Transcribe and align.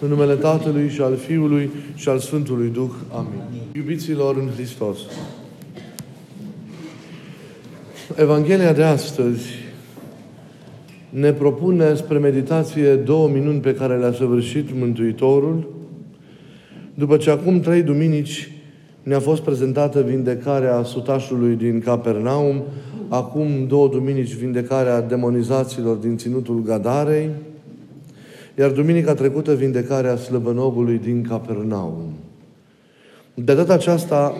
În 0.00 0.08
numele 0.08 0.34
Tatălui 0.34 0.88
și 0.88 1.00
al 1.00 1.16
Fiului 1.16 1.70
și 1.94 2.08
al 2.08 2.18
Sfântului 2.18 2.68
Duh. 2.68 2.90
Amin. 3.12 3.40
Iubiților 3.72 4.36
în 4.36 4.48
Hristos. 4.54 4.98
Evanghelia 8.16 8.72
de 8.72 8.82
astăzi 8.82 9.44
ne 11.10 11.32
propune 11.32 11.94
spre 11.94 12.18
meditație 12.18 12.94
două 12.94 13.28
minuni 13.28 13.60
pe 13.60 13.74
care 13.74 13.96
le-a 13.96 14.12
săvârșit 14.12 14.68
Mântuitorul, 14.78 15.74
după 16.94 17.16
ce 17.16 17.30
acum 17.30 17.60
trei 17.60 17.82
duminici 17.82 18.50
ne-a 19.02 19.20
fost 19.20 19.42
prezentată 19.42 20.00
vindecarea 20.00 20.82
sutașului 20.82 21.54
din 21.54 21.80
Capernaum, 21.80 22.62
acum 23.08 23.46
două 23.68 23.88
duminici 23.88 24.34
vindecarea 24.34 25.00
demonizaților 25.00 25.96
din 25.96 26.16
Ținutul 26.16 26.62
Gadarei, 26.62 27.30
iar 28.58 28.70
duminica 28.70 29.14
trecută 29.14 29.54
vindecarea 29.54 30.16
slăbănobului 30.16 30.98
din 30.98 31.22
Capernaum. 31.22 32.12
De 33.34 33.54
data 33.54 33.72
aceasta, 33.72 34.34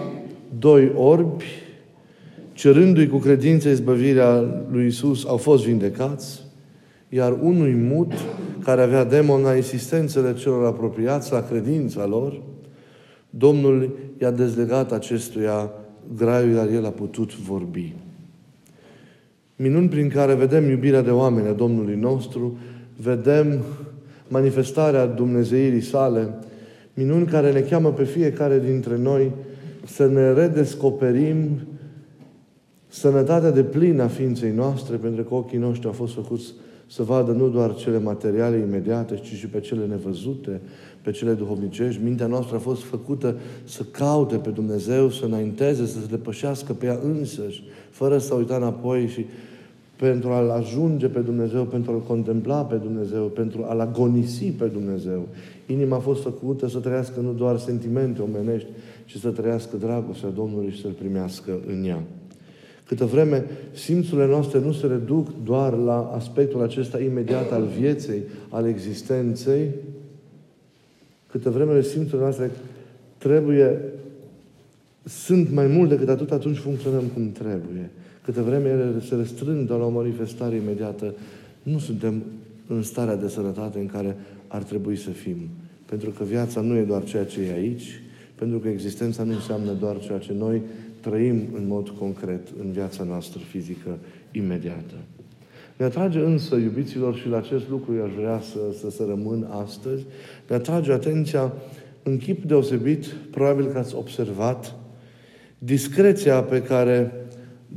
doi 0.59 0.93
orbi, 0.95 1.45
cerându-i 2.53 3.09
cu 3.09 3.19
credință 3.19 3.69
izbăvirea 3.69 4.45
lui 4.71 4.87
Isus, 4.87 5.27
au 5.27 5.37
fost 5.37 5.65
vindecați, 5.65 6.43
iar 7.09 7.39
unui 7.43 7.75
mut, 7.75 8.13
care 8.63 8.83
avea 8.83 9.05
demon 9.05 9.41
la 9.41 9.57
insistențele 9.57 10.35
celor 10.35 10.67
apropiați, 10.67 11.33
la 11.33 11.43
credința 11.43 12.07
lor, 12.07 12.41
Domnul 13.31 13.97
i-a 14.21 14.31
dezlegat 14.31 14.93
acestuia 14.93 15.71
graiul, 16.17 16.55
iar 16.55 16.69
el 16.69 16.85
a 16.85 16.91
putut 16.91 17.37
vorbi. 17.37 17.95
Minuni 19.57 19.89
prin 19.89 20.09
care 20.09 20.35
vedem 20.35 20.69
iubirea 20.71 21.03
de 21.03 21.11
oameni 21.11 21.49
a 21.49 21.53
Domnului 21.53 21.97
nostru, 21.97 22.59
vedem 23.03 23.63
manifestarea 24.29 25.07
Dumnezeirii 25.07 25.81
sale, 25.81 26.35
minuni 26.95 27.27
care 27.27 27.53
ne 27.53 27.61
cheamă 27.61 27.93
pe 27.93 28.05
fiecare 28.05 28.59
dintre 28.59 28.97
noi 28.97 29.33
să 29.87 30.07
ne 30.07 30.33
redescoperim 30.33 31.61
sănătatea 32.89 33.51
de 33.51 33.63
plină 33.63 34.03
a 34.03 34.09
ființei 34.09 34.53
noastre, 34.53 34.97
pentru 34.97 35.23
că 35.23 35.35
ochii 35.35 35.59
noștri 35.59 35.87
au 35.87 35.93
fost 35.93 36.15
făcuți 36.15 36.53
să 36.87 37.03
vadă 37.03 37.33
nu 37.33 37.49
doar 37.49 37.75
cele 37.75 37.99
materiale 37.99 38.57
imediate, 38.57 39.15
ci 39.15 39.33
și 39.33 39.47
pe 39.47 39.61
cele 39.61 39.87
nevăzute, 39.87 40.61
pe 41.03 41.11
cele 41.11 41.33
duhovnicești. 41.33 42.03
Mintea 42.05 42.27
noastră 42.27 42.57
a 42.57 42.59
fost 42.59 42.83
făcută 42.83 43.37
să 43.65 43.83
caute 43.83 44.37
pe 44.37 44.51
Dumnezeu, 44.51 45.11
să 45.11 45.25
înainteze, 45.25 45.87
să 45.87 45.99
se 46.01 46.07
depășească 46.11 46.73
pe 46.73 46.87
ea 46.87 46.99
însăși, 47.03 47.65
fără 47.91 48.19
să 48.19 48.35
uita 48.35 48.57
înapoi 48.57 49.07
și 49.07 49.27
pentru 49.97 50.29
a-L 50.29 50.51
ajunge 50.51 51.07
pe 51.07 51.21
Dumnezeu, 51.21 51.65
pentru 51.65 51.93
a-L 51.93 52.01
contempla 52.01 52.65
pe 52.65 52.77
Dumnezeu, 52.77 53.25
pentru 53.25 53.65
a-L 53.69 53.81
agonisi 53.81 54.45
pe 54.45 54.67
Dumnezeu. 54.67 55.29
Inima 55.67 55.97
a 55.97 56.01
fost 56.01 56.23
făcută 56.23 56.69
să 56.69 56.79
trăiască 56.79 57.21
nu 57.21 57.33
doar 57.33 57.59
sentimente 57.59 58.23
omenești, 58.23 58.69
ci 59.05 59.17
să 59.17 59.29
trăiască 59.29 59.77
dragostea 59.77 60.29
Domnului 60.29 60.71
și 60.71 60.81
să-L 60.81 60.91
primească 60.91 61.59
în 61.67 61.85
ea. 61.85 62.03
Câtă 62.87 63.05
vreme 63.05 63.45
simțurile 63.73 64.27
noastre 64.27 64.61
nu 64.61 64.73
se 64.73 64.87
reduc 64.87 65.29
doar 65.45 65.73
la 65.73 66.13
aspectul 66.15 66.63
acesta 66.63 67.01
imediat 67.01 67.53
al 67.53 67.65
vieței, 67.79 68.23
al 68.49 68.67
existenței, 68.67 69.71
câtă 71.31 71.51
vreme 71.51 71.83
simțurile 71.83 72.21
noastre 72.21 72.51
trebuie, 73.19 73.81
sunt 75.05 75.53
mai 75.53 75.67
mult 75.67 75.89
decât 75.89 76.09
atât, 76.09 76.31
atunci 76.31 76.59
funcționăm 76.59 77.03
cum 77.15 77.33
trebuie. 77.33 77.91
Câtă 78.27 78.43
vreme 78.43 78.69
ele 78.69 79.01
se 79.09 79.15
restrâng 79.15 79.71
la 79.71 79.85
o 79.85 79.89
manifestare 79.89 80.57
imediată, 80.57 81.15
nu 81.63 81.79
suntem 81.79 82.23
în 82.67 82.83
starea 82.83 83.17
de 83.17 83.29
sănătate 83.29 83.79
în 83.79 83.87
care 83.87 84.17
ar 84.47 84.63
trebui 84.63 84.97
să 84.97 85.11
fim. 85.11 85.37
Pentru 85.85 86.11
că 86.11 86.25
viața 86.25 86.61
nu 86.61 86.77
e 86.77 86.83
doar 86.83 87.05
ceea 87.05 87.25
ce 87.25 87.41
e 87.41 87.53
aici, 87.53 88.01
pentru 88.35 88.59
că 88.59 88.69
existența 88.69 89.23
nu 89.23 89.33
înseamnă 89.33 89.73
doar 89.73 89.99
ceea 89.99 90.19
ce 90.19 90.33
noi 90.33 90.63
trăim 91.01 91.43
în 91.55 91.67
mod 91.67 91.89
concret 91.89 92.49
în 92.61 92.71
viața 92.71 93.05
noastră 93.05 93.41
fizică 93.51 93.99
imediată. 94.33 94.95
Ne 95.77 95.85
atrage 95.85 96.19
însă, 96.19 96.57
iubiților, 96.57 97.17
și 97.17 97.29
la 97.29 97.37
acest 97.37 97.69
lucru 97.69 97.93
aș 98.05 98.13
vrea 98.13 98.41
să, 98.41 98.59
să, 98.81 98.91
să 98.91 99.05
rămân 99.09 99.49
astăzi, 99.51 100.05
ne 100.49 100.55
atrage 100.55 100.93
atenția 100.93 101.53
în 102.03 102.17
chip 102.17 102.45
deosebit, 102.45 103.07
probabil 103.31 103.67
că 103.67 103.79
ați 103.79 103.95
observat, 103.95 104.75
discreția 105.59 106.43
pe 106.43 106.63
care 106.63 107.13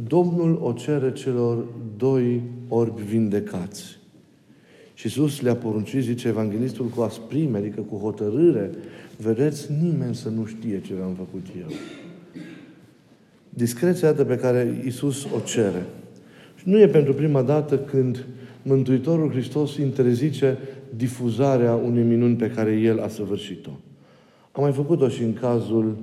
Domnul 0.08 0.60
o 0.62 0.72
cere 0.72 1.12
celor 1.12 1.66
doi 1.98 2.42
orbi 2.68 3.02
vindecați. 3.02 3.98
Și 4.94 5.06
Iisus 5.06 5.42
le-a 5.42 5.56
poruncit, 5.56 6.02
zice 6.02 6.28
Evanghelistul, 6.28 6.86
cu 6.86 7.02
asprime, 7.02 7.58
adică 7.58 7.82
cu 7.82 7.96
hotărâre. 7.96 8.72
Vedeți, 9.18 9.72
nimeni 9.82 10.16
să 10.16 10.30
nu 10.30 10.46
știe 10.46 10.82
ce 10.82 10.94
am 11.04 11.14
făcut 11.14 11.46
eu. 11.60 11.68
Discreția 13.50 14.14
pe 14.14 14.36
care 14.36 14.82
Iisus 14.84 15.24
o 15.24 15.40
cere. 15.40 15.86
Și 16.56 16.70
nu 16.70 16.80
e 16.80 16.88
pentru 16.88 17.14
prima 17.14 17.42
dată 17.42 17.78
când 17.78 18.26
Mântuitorul 18.62 19.32
Hristos 19.32 19.78
interzice 19.78 20.58
difuzarea 20.96 21.76
unei 21.76 22.04
minuni 22.04 22.36
pe 22.36 22.50
care 22.50 22.72
El 22.72 23.02
a 23.02 23.08
săvârșit-o. 23.08 23.70
A 24.52 24.62
mai 24.62 24.72
făcut-o 24.72 25.10
și 25.10 25.24
în 25.24 25.34
cazul 25.34 25.98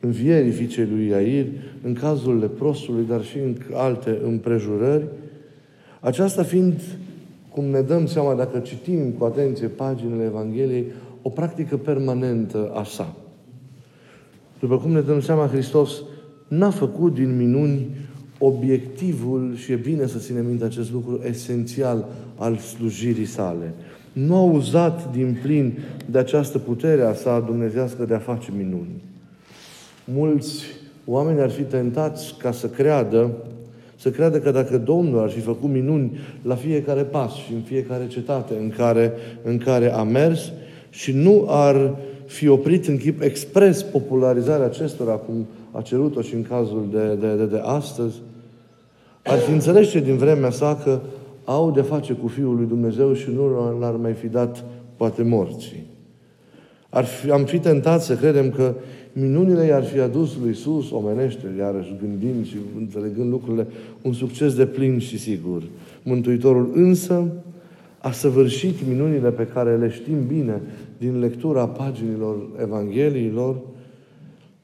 învierii 0.00 0.50
fiicei 0.50 0.86
lui 0.86 1.06
Iair, 1.06 1.46
în 1.82 1.94
cazul 1.94 2.38
leprosului, 2.38 3.04
dar 3.08 3.24
și 3.24 3.38
în 3.38 3.56
alte 3.72 4.18
împrejurări, 4.24 5.04
aceasta 6.00 6.42
fiind, 6.42 6.80
cum 7.48 7.64
ne 7.64 7.80
dăm 7.80 8.06
seama 8.06 8.34
dacă 8.34 8.58
citim 8.58 9.10
cu 9.10 9.24
atenție 9.24 9.66
paginile 9.66 10.24
Evangheliei, 10.24 10.84
o 11.22 11.28
practică 11.28 11.76
permanentă 11.76 12.70
a 12.74 12.84
sa. 12.84 13.16
După 14.60 14.78
cum 14.78 14.90
ne 14.90 15.00
dăm 15.00 15.20
seama, 15.20 15.46
Hristos 15.46 16.02
n-a 16.48 16.70
făcut 16.70 17.14
din 17.14 17.36
minuni 17.36 17.86
obiectivul, 18.38 19.54
și 19.56 19.72
e 19.72 19.76
bine 19.76 20.06
să 20.06 20.18
ținem 20.18 20.46
minte 20.46 20.64
acest 20.64 20.92
lucru, 20.92 21.20
esențial 21.28 22.08
al 22.36 22.56
slujirii 22.56 23.24
sale. 23.24 23.74
Nu 24.12 24.34
a 24.34 24.42
uzat 24.42 25.12
din 25.12 25.38
plin 25.42 25.78
de 26.10 26.18
această 26.18 26.58
putere 26.58 27.02
a 27.02 27.12
sa 27.14 27.40
dumnezească 27.40 28.04
de 28.04 28.14
a 28.14 28.18
face 28.18 28.52
minuni. 28.56 29.02
Mulți 30.14 30.64
oameni 31.06 31.40
ar 31.40 31.50
fi 31.50 31.62
tentați 31.62 32.34
ca 32.38 32.52
să 32.52 32.66
creadă, 32.66 33.30
să 33.96 34.10
creadă 34.10 34.38
că 34.38 34.50
dacă 34.50 34.78
Domnul 34.78 35.22
ar 35.22 35.30
fi 35.30 35.40
făcut 35.40 35.70
minuni 35.70 36.18
la 36.42 36.54
fiecare 36.54 37.02
pas 37.02 37.32
și 37.32 37.52
în 37.52 37.60
fiecare 37.60 38.06
cetate 38.06 38.54
în 38.60 38.70
care, 38.76 39.12
în 39.42 39.58
care 39.58 39.92
a 39.92 40.02
mers 40.02 40.52
și 40.90 41.12
nu 41.12 41.44
ar 41.48 41.96
fi 42.26 42.48
oprit 42.48 42.86
în 42.86 42.96
chip 42.98 43.22
expres 43.22 43.82
popularizarea 43.82 44.66
acestora, 44.66 45.12
cum 45.12 45.46
a 45.70 45.80
cerut-o 45.80 46.20
și 46.20 46.34
în 46.34 46.42
cazul 46.42 46.88
de, 46.92 47.14
de, 47.14 47.34
de, 47.34 47.44
de 47.44 47.60
astăzi, 47.64 48.14
ar 49.22 49.38
fi 49.38 49.50
înțeles 49.50 50.00
din 50.00 50.16
vremea 50.16 50.50
sa 50.50 50.80
că 50.84 51.00
au 51.44 51.70
de 51.70 51.80
face 51.80 52.12
cu 52.12 52.28
Fiul 52.28 52.56
lui 52.56 52.66
Dumnezeu 52.66 53.12
și 53.12 53.30
nu 53.34 53.78
l-ar 53.80 53.94
mai 53.94 54.12
fi 54.12 54.26
dat 54.26 54.64
poate 54.96 55.22
morții. 55.22 55.86
Ar 56.88 57.04
fi, 57.04 57.30
am 57.30 57.44
fi 57.44 57.58
tentat 57.58 58.02
să 58.02 58.14
credem 58.14 58.50
că 58.50 58.74
minunile 59.12 59.64
i-ar 59.64 59.84
fi 59.84 59.98
adus 59.98 60.36
lui 60.40 60.48
Iisus, 60.48 60.90
omenește, 60.90 61.46
iarăși 61.58 61.96
gândind 62.00 62.46
și 62.46 62.56
înțelegând 62.78 63.30
lucrurile, 63.30 63.66
un 64.02 64.12
succes 64.12 64.54
de 64.54 64.66
plin 64.66 64.98
și 64.98 65.18
sigur. 65.18 65.62
Mântuitorul 66.02 66.70
însă 66.74 67.32
a 67.98 68.10
săvârșit 68.10 68.86
minunile 68.88 69.30
pe 69.30 69.46
care 69.46 69.76
le 69.76 69.90
știm 69.90 70.26
bine 70.26 70.60
din 70.98 71.18
lectura 71.18 71.66
paginilor 71.66 72.36
Evangheliilor, 72.62 73.56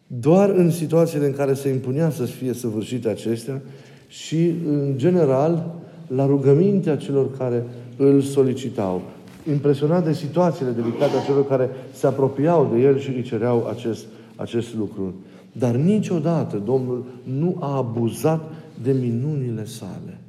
doar 0.07 0.51
în 0.51 0.71
situațiile 0.71 1.27
în 1.27 1.33
care 1.33 1.55
se 1.55 1.69
impunea 1.69 2.11
să 2.11 2.23
fie 2.23 2.53
săvârșite 2.53 3.09
acestea 3.09 3.63
și, 4.09 4.53
în 4.67 4.93
general, 4.97 5.75
la 6.07 6.27
rugămintea 6.27 6.97
celor 6.97 7.37
care 7.37 7.65
îl 7.97 8.21
solicitau. 8.21 9.03
Impresionat 9.51 10.05
de 10.05 10.13
situațiile 10.13 10.71
delicate 10.71 11.17
a 11.17 11.25
celor 11.25 11.47
care 11.47 11.71
se 11.93 12.07
apropiau 12.07 12.71
de 12.75 12.81
el 12.81 12.99
și 12.99 13.11
îi 13.11 13.23
cereau 13.23 13.67
acest, 13.71 14.05
acest 14.37 14.75
lucru. 14.75 15.15
Dar 15.53 15.75
niciodată 15.75 16.57
Domnul 16.57 17.05
nu 17.23 17.57
a 17.61 17.77
abuzat 17.77 18.53
de 18.83 18.93
minunile 18.93 19.65
sale. 19.65 20.21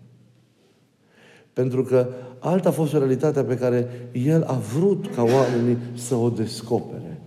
Pentru 1.53 1.83
că 1.83 2.07
alta 2.39 2.69
a 2.69 2.71
fost 2.71 2.93
realitatea 2.93 3.43
pe 3.43 3.57
care 3.57 3.87
El 4.11 4.43
a 4.43 4.53
vrut 4.53 5.07
ca 5.15 5.21
oamenii 5.21 5.77
să 5.93 6.15
o 6.15 6.29
descopere. 6.29 7.21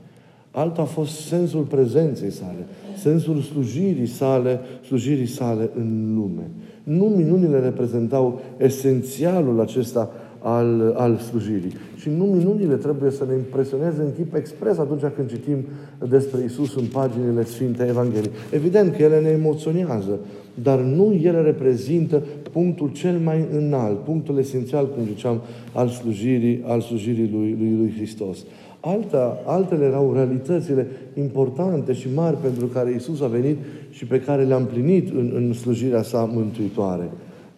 Alta 0.51 0.83
a 0.83 0.85
fost 0.85 1.13
sensul 1.13 1.63
prezenței 1.63 2.31
sale, 2.31 2.67
sensul 2.97 3.41
slujirii 3.41 4.07
sale, 4.07 4.61
slujirii 4.87 5.27
sale 5.27 5.71
în 5.75 6.15
lume. 6.15 6.51
Nu 6.83 7.05
minunile 7.05 7.61
reprezentau 7.61 8.41
esențialul 8.57 9.61
acesta 9.61 10.11
al, 10.43 10.95
al 10.97 11.17
slujirii. 11.17 11.73
Și 11.97 12.09
nu 12.17 12.25
minunile 12.25 12.75
trebuie 12.75 13.11
să 13.11 13.25
ne 13.29 13.35
impresioneze 13.35 14.03
în 14.03 14.13
chip 14.17 14.35
expres 14.35 14.79
atunci 14.79 15.03
când 15.17 15.29
citim 15.29 15.65
despre 16.09 16.45
Isus 16.45 16.77
în 16.77 16.85
paginile 16.93 17.45
Sfintei 17.45 17.89
Evangheliei. 17.89 18.33
Evident 18.51 18.97
că 18.97 19.03
ele 19.03 19.21
ne 19.21 19.29
emoționează, 19.29 20.19
dar 20.63 20.81
nu 20.81 21.13
ele 21.23 21.41
reprezintă 21.41 22.23
punctul 22.53 22.91
cel 22.93 23.19
mai 23.25 23.47
înalt, 23.57 23.99
punctul 23.99 24.39
esențial, 24.39 24.89
cum 24.89 25.05
ziceam, 25.05 25.41
al 25.73 25.89
slujirii, 25.89 26.63
al 26.67 26.81
slujirii 26.81 27.31
lui, 27.33 27.57
lui, 27.59 27.77
lui 27.79 27.93
Hristos. 27.97 28.39
Alta, 28.81 29.43
altele 29.47 29.85
erau 29.85 30.13
realitățile 30.13 30.87
importante 31.15 31.93
și 31.93 32.09
mari 32.15 32.37
pentru 32.37 32.67
care 32.67 32.95
Isus 32.95 33.21
a 33.21 33.27
venit 33.27 33.57
și 33.91 34.07
pe 34.07 34.21
care 34.21 34.45
le-a 34.45 34.57
împlinit 34.57 35.11
în, 35.11 35.33
în 35.35 35.53
slujirea 35.53 36.03
sa 36.03 36.31
mântuitoare. 36.33 37.11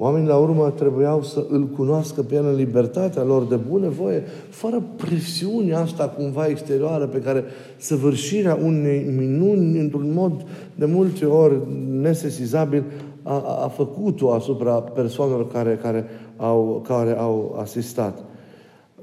Oamenii 0.04 0.28
la 0.28 0.37
urmă 0.37 0.70
trebuiau 0.70 1.22
să 1.22 1.46
îl 1.49 1.66
cunoască 1.66 2.22
pe 2.22 2.34
el 2.34 2.44
în 2.46 2.54
libertatea 2.54 3.22
lor 3.22 3.44
de 3.44 3.56
voie, 3.88 4.22
fără 4.49 4.82
presiunea 4.96 5.81
asta 5.81 6.08
cumva 6.08 6.46
exterioară 6.46 7.06
pe 7.06 7.19
care 7.19 7.44
săvârșirea 7.76 8.58
unei 8.62 9.04
minuni 9.16 9.78
într-un 9.78 10.12
mod 10.12 10.46
de 10.75 10.84
multe 10.84 11.25
ori 11.25 11.54
nesesizabil 11.90 12.84
a, 13.22 13.62
a 13.64 13.69
făcut-o 13.69 14.32
asupra 14.32 14.72
persoanelor 14.72 15.49
care, 15.49 15.78
care, 15.82 16.04
au, 16.37 16.84
care 16.87 17.19
au 17.19 17.58
asistat. 17.60 18.19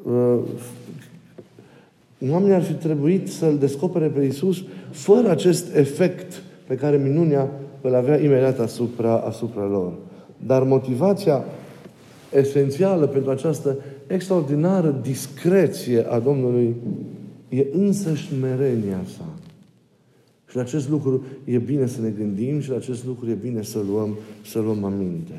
Uh, 0.03 0.37
oamenii 2.31 2.55
ar 2.55 2.63
fi 2.63 2.73
trebuit 2.73 3.31
să-L 3.31 3.57
descopere 3.57 4.07
pe 4.07 4.23
Iisus 4.23 4.63
fără 4.91 5.29
acest 5.29 5.75
efect 5.75 6.43
pe 6.67 6.75
care 6.75 6.97
minunia 6.97 7.47
îl 7.81 7.95
avea 7.95 8.21
imediat 8.21 8.59
asupra, 8.59 9.17
asupra 9.17 9.65
lor. 9.65 9.91
Dar 10.45 10.63
motivația 10.63 11.43
esențială 12.33 13.07
pentru 13.07 13.31
această 13.31 13.77
extraordinară 14.07 14.99
discreție 15.01 16.05
a 16.09 16.19
Domnului 16.19 16.75
e 17.49 17.65
însă 17.71 18.15
smerenia 18.15 19.01
sa. 19.17 19.25
Și 20.49 20.55
la 20.55 20.61
acest 20.61 20.89
lucru 20.89 21.23
e 21.43 21.57
bine 21.57 21.85
să 21.85 22.01
ne 22.01 22.09
gândim 22.09 22.59
și 22.59 22.69
la 22.69 22.75
acest 22.75 23.05
lucru 23.05 23.29
e 23.29 23.33
bine 23.33 23.61
să 23.61 23.79
luăm, 23.91 24.17
să 24.45 24.59
luăm 24.59 24.83
aminte. 24.83 25.33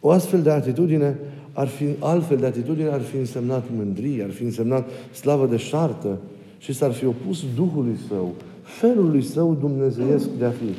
O 0.00 0.10
astfel 0.10 0.42
de 0.42 0.50
atitudine 0.50 1.18
ar 1.52 1.66
fi, 1.66 1.84
altfel 1.98 2.36
de 2.36 2.46
atitudine 2.46 2.88
ar 2.88 3.00
fi 3.00 3.16
însemnat 3.16 3.64
mândrie, 3.76 4.22
ar 4.22 4.30
fi 4.30 4.42
însemnat 4.42 4.88
slavă 5.12 5.46
de 5.46 5.56
șartă 5.56 6.18
și 6.58 6.72
s-ar 6.72 6.92
fi 6.92 7.06
opus 7.06 7.44
Duhului 7.54 7.96
Său, 8.08 8.34
felului 8.62 9.22
Său 9.22 9.56
dumnezeiesc 9.60 10.28
de 10.38 10.44
a 10.44 10.50
fi. 10.50 10.74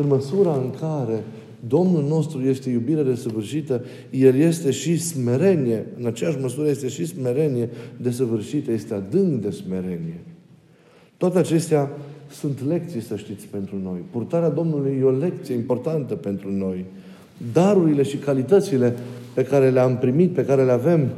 În 0.00 0.06
măsura 0.06 0.54
în 0.54 0.70
care 0.80 1.24
Domnul 1.66 2.04
nostru 2.08 2.40
este 2.40 2.70
iubire 2.70 3.02
desăvârșită, 3.02 3.84
El 4.10 4.34
este 4.34 4.70
și 4.70 4.98
smerenie, 4.98 5.86
în 5.98 6.06
aceeași 6.06 6.38
măsură 6.40 6.68
este 6.68 6.88
și 6.88 7.06
smerenie 7.06 7.68
desăvârșită, 7.96 8.72
este 8.72 8.94
adânc 8.94 9.42
de 9.42 9.50
smerenie. 9.50 10.20
Toate 11.16 11.38
acestea 11.38 11.90
sunt 12.30 12.66
lecții, 12.66 13.00
să 13.00 13.16
știți, 13.16 13.46
pentru 13.46 13.76
noi. 13.82 13.98
Purtarea 14.10 14.48
Domnului 14.48 14.96
e 15.00 15.04
o 15.04 15.10
lecție 15.10 15.54
importantă 15.54 16.14
pentru 16.14 16.52
noi. 16.52 16.84
Darurile 17.52 18.02
și 18.02 18.16
calitățile 18.16 18.96
pe 19.34 19.42
care 19.42 19.70
le-am 19.70 19.96
primit, 19.96 20.32
pe 20.32 20.44
care 20.44 20.64
le 20.64 20.72
avem, 20.72 21.08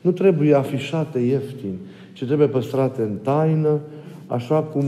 nu 0.00 0.12
trebuie 0.12 0.54
afișate 0.54 1.18
ieftin, 1.18 1.76
ci 2.12 2.24
trebuie 2.24 2.46
păstrate 2.48 3.02
în 3.02 3.16
taină, 3.22 3.80
așa 4.26 4.62
cum 4.62 4.84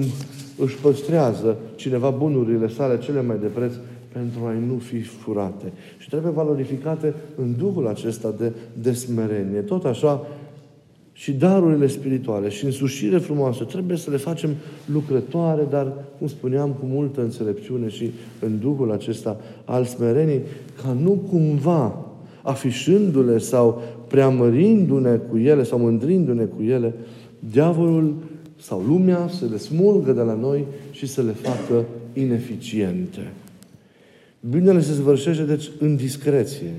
își 0.59 0.77
păstrează 0.77 1.57
cineva 1.75 2.11
bunurile 2.11 2.69
sale 2.69 2.99
cele 2.99 3.23
mai 3.23 3.37
de 3.41 3.47
preț 3.47 3.73
pentru 4.13 4.41
a 4.45 4.53
nu 4.53 4.79
fi 4.79 5.01
furate. 5.01 5.73
Și 5.99 6.09
trebuie 6.09 6.33
valorificate 6.33 7.15
în 7.37 7.55
Duhul 7.57 7.87
acesta 7.87 8.35
de, 8.39 8.53
de 8.83 8.93
smerenie. 8.93 9.61
Tot 9.61 9.85
așa, 9.85 10.27
și 11.19 11.33
darurile 11.33 11.87
spirituale 11.87 12.49
și 12.49 12.65
însușire 12.65 13.19
frumoasă 13.19 13.65
trebuie 13.65 13.97
să 13.97 14.11
le 14.11 14.17
facem 14.17 14.51
lucrătoare, 14.93 15.67
dar, 15.71 15.93
cum 16.19 16.27
spuneam, 16.27 16.71
cu 16.71 16.87
multă 16.87 17.21
înțelepciune 17.21 17.89
și 17.89 18.11
în 18.41 18.59
Duhul 18.59 18.93
acesta 18.93 19.41
al 19.65 19.85
smerenii, 19.85 20.41
ca 20.83 20.97
nu 21.03 21.11
cumva, 21.11 22.07
afișându-le 22.43 23.39
sau 23.39 23.83
preamărindu-ne 24.09 25.17
cu 25.17 25.39
ele 25.39 25.63
sau 25.63 25.79
mândrindu-ne 25.79 26.45
cu 26.45 26.63
ele, 26.63 26.95
diavolul 27.39 28.15
sau 28.57 28.81
lumea 28.89 29.29
să 29.29 29.45
le 29.51 29.57
smulgă 29.57 30.13
de 30.13 30.23
la 30.23 30.35
noi 30.35 30.65
și 30.91 31.07
să 31.07 31.23
le 31.23 31.33
facă 31.33 31.85
ineficiente. 32.13 33.33
Binele 34.41 34.81
se 34.81 34.93
sfârșește, 34.93 35.43
deci, 35.43 35.71
în 35.79 35.97
discreție. 35.97 36.73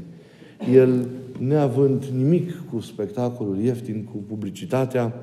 El, 0.74 1.08
neavând 1.40 2.04
nimic 2.18 2.64
cu 2.72 2.80
spectacolul 2.80 3.58
ieftin, 3.58 4.08
cu 4.12 4.18
publicitatea, 4.28 5.14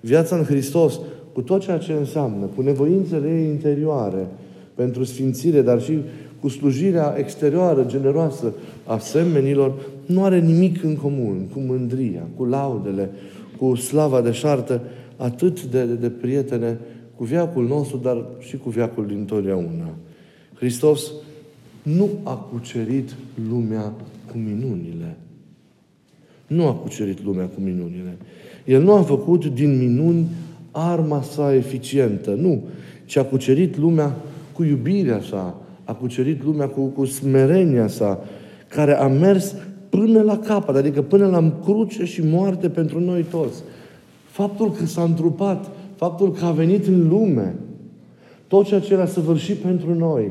viața 0.00 0.36
în 0.36 0.44
Hristos, 0.44 1.00
cu 1.32 1.40
tot 1.40 1.60
ceea 1.60 1.78
ce 1.78 1.92
înseamnă, 1.92 2.46
cu 2.54 2.62
nevoințele 2.62 3.28
ei 3.28 3.46
interioare, 3.46 4.28
pentru 4.74 5.04
sfințire, 5.04 5.62
dar 5.62 5.82
și 5.82 5.98
cu 6.40 6.48
slujirea 6.48 7.14
exterioară, 7.16 7.84
generoasă 7.88 8.54
a 8.86 8.98
semenilor, 8.98 9.74
nu 10.06 10.24
are 10.24 10.40
nimic 10.40 10.82
în 10.82 10.96
comun 10.96 11.48
cu 11.52 11.58
mândria, 11.58 12.26
cu 12.36 12.44
laudele, 12.44 13.10
cu 13.58 13.74
slava 13.74 14.20
de 14.20 14.30
șartă, 14.30 14.80
atât 15.16 15.64
de, 15.64 15.84
de, 15.84 15.94
de 15.94 16.10
prietene 16.10 16.78
cu 17.16 17.24
viacul 17.24 17.66
nostru, 17.66 17.96
dar 17.96 18.24
și 18.38 18.56
cu 18.56 18.68
viacul 18.68 19.06
din 19.06 19.24
totdeauna. 19.24 19.94
Hristos 20.54 21.12
nu 21.82 22.08
a 22.22 22.34
cucerit 22.34 23.14
lumea 23.48 23.92
cu 24.30 24.38
minunile. 24.38 25.16
Nu 26.46 26.66
a 26.66 26.72
cucerit 26.72 27.24
lumea 27.24 27.44
cu 27.44 27.60
minunile. 27.60 28.16
El 28.64 28.82
nu 28.82 28.92
a 28.92 29.02
făcut 29.02 29.46
din 29.46 29.78
minuni 29.78 30.26
arma 30.70 31.22
sa 31.22 31.54
eficientă. 31.54 32.30
Nu. 32.30 32.62
Ci 33.04 33.16
a 33.16 33.24
cucerit 33.24 33.76
lumea 33.76 34.16
cu 34.52 34.64
iubirea 34.64 35.20
sa. 35.20 35.60
A 35.84 35.92
cucerit 35.92 36.44
lumea 36.44 36.68
cu, 36.68 36.80
cu 36.80 37.04
smerenia 37.04 37.88
sa, 37.88 38.24
care 38.68 38.98
a 38.98 39.06
mers 39.06 39.54
până 39.88 40.22
la 40.22 40.38
capăt, 40.38 40.76
adică 40.76 41.02
până 41.02 41.26
la 41.26 41.52
cruce 41.64 42.04
și 42.04 42.22
moarte 42.24 42.68
pentru 42.68 43.00
noi 43.00 43.22
toți. 43.22 43.62
Faptul 44.24 44.72
că 44.72 44.86
s-a 44.86 45.02
întrupat, 45.02 45.70
faptul 45.96 46.32
că 46.32 46.44
a 46.44 46.50
venit 46.50 46.86
în 46.86 47.08
lume, 47.08 47.54
tot 48.46 48.66
ceea 48.66 48.80
ce 48.80 48.94
a 48.94 49.06
săvârșit 49.06 49.56
pentru 49.56 49.94
noi, 49.94 50.30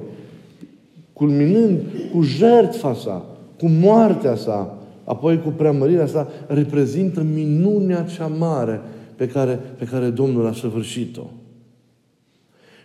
culminând 1.18 1.80
cu 2.14 2.22
jertfa 2.22 2.94
sa, 2.94 3.26
cu 3.60 3.68
moartea 3.68 4.36
sa, 4.36 4.78
apoi 5.04 5.42
cu 5.42 5.50
preamărirea 5.50 6.08
sa, 6.08 6.28
reprezintă 6.48 7.26
minunea 7.34 8.04
cea 8.04 8.28
mare 8.28 8.82
pe 9.16 9.28
care, 9.28 9.60
pe 9.78 9.86
care 9.86 10.10
Domnul 10.10 10.48
a 10.48 10.54
săvârșit-o. 10.54 11.24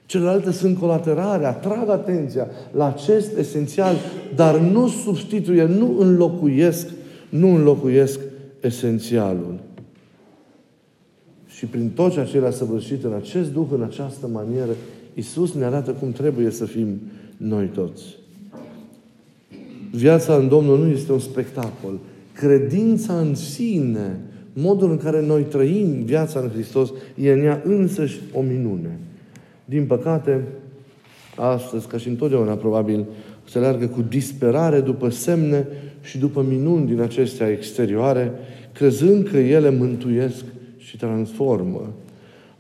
Celelalte 0.07 0.53
sunt 0.53 0.79
colaterale, 0.79 1.47
atrag 1.47 1.89
atenția 1.89 2.47
la 2.71 2.87
acest 2.87 3.37
esențial, 3.37 3.95
dar 4.35 4.59
nu 4.59 4.89
substituie, 4.89 5.65
nu 5.65 5.97
înlocuiesc, 5.99 6.89
nu 7.29 7.55
înlocuiesc 7.55 8.21
esențialul. 8.61 9.59
Și 11.47 11.67
prin 11.67 11.91
tot 11.95 12.13
ceea 12.13 12.25
ce 12.25 12.37
El 12.37 12.47
a 12.47 12.51
săvârșit 12.51 13.05
în 13.05 13.13
acest 13.13 13.53
Duh, 13.53 13.67
în 13.71 13.83
această 13.83 14.27
manieră, 14.27 14.73
Iisus 15.15 15.55
ne 15.55 15.65
arată 15.65 15.91
cum 15.91 16.13
trebuie 16.13 16.51
să 16.51 16.65
fim 16.65 17.01
noi 17.37 17.67
toți. 17.67 18.21
Viața 19.95 20.35
în 20.35 20.49
Domnul 20.49 20.79
nu 20.79 20.91
este 20.91 21.13
un 21.13 21.19
spectacol. 21.19 21.99
Credința 22.33 23.19
în 23.19 23.35
sine, 23.35 24.21
modul 24.53 24.91
în 24.91 24.97
care 24.97 25.23
noi 25.23 25.43
trăim 25.43 26.03
viața 26.05 26.41
în 26.41 26.49
Hristos, 26.49 26.93
e 27.15 27.33
în 27.33 27.45
ea 27.45 27.63
însăși 27.65 28.21
o 28.33 28.41
minune. 28.41 28.99
Din 29.65 29.87
păcate, 29.87 30.41
astăzi, 31.37 31.87
ca 31.87 31.99
și 31.99 32.09
întotdeauna, 32.09 32.55
probabil, 32.55 33.05
se 33.49 33.59
leargă 33.59 33.87
cu 33.87 34.03
disperare 34.03 34.81
după 34.81 35.09
semne 35.09 35.67
și 36.03 36.19
după 36.19 36.45
minuni 36.49 36.87
din 36.87 37.01
acestea 37.01 37.49
exterioare, 37.49 38.33
crezând 38.73 39.29
că 39.29 39.37
ele 39.37 39.71
mântuiesc 39.71 40.45
și 40.77 40.97
transformă. 40.97 41.93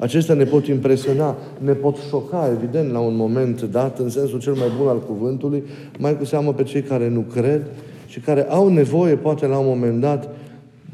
Acestea 0.02 0.34
ne 0.34 0.44
pot 0.44 0.66
impresiona, 0.66 1.36
ne 1.58 1.72
pot 1.72 1.96
șoca, 2.08 2.50
evident, 2.56 2.92
la 2.92 2.98
un 2.98 3.16
moment 3.16 3.62
dat, 3.62 3.98
în 3.98 4.08
sensul 4.08 4.40
cel 4.40 4.52
mai 4.52 4.68
bun 4.78 4.88
al 4.88 5.00
cuvântului, 5.00 5.62
mai 5.98 6.18
cu 6.18 6.24
seamă 6.24 6.52
pe 6.52 6.62
cei 6.62 6.82
care 6.82 7.08
nu 7.08 7.20
cred 7.20 7.62
și 8.06 8.20
care 8.20 8.46
au 8.48 8.68
nevoie, 8.68 9.14
poate 9.14 9.46
la 9.46 9.58
un 9.58 9.66
moment 9.66 10.00
dat, 10.00 10.34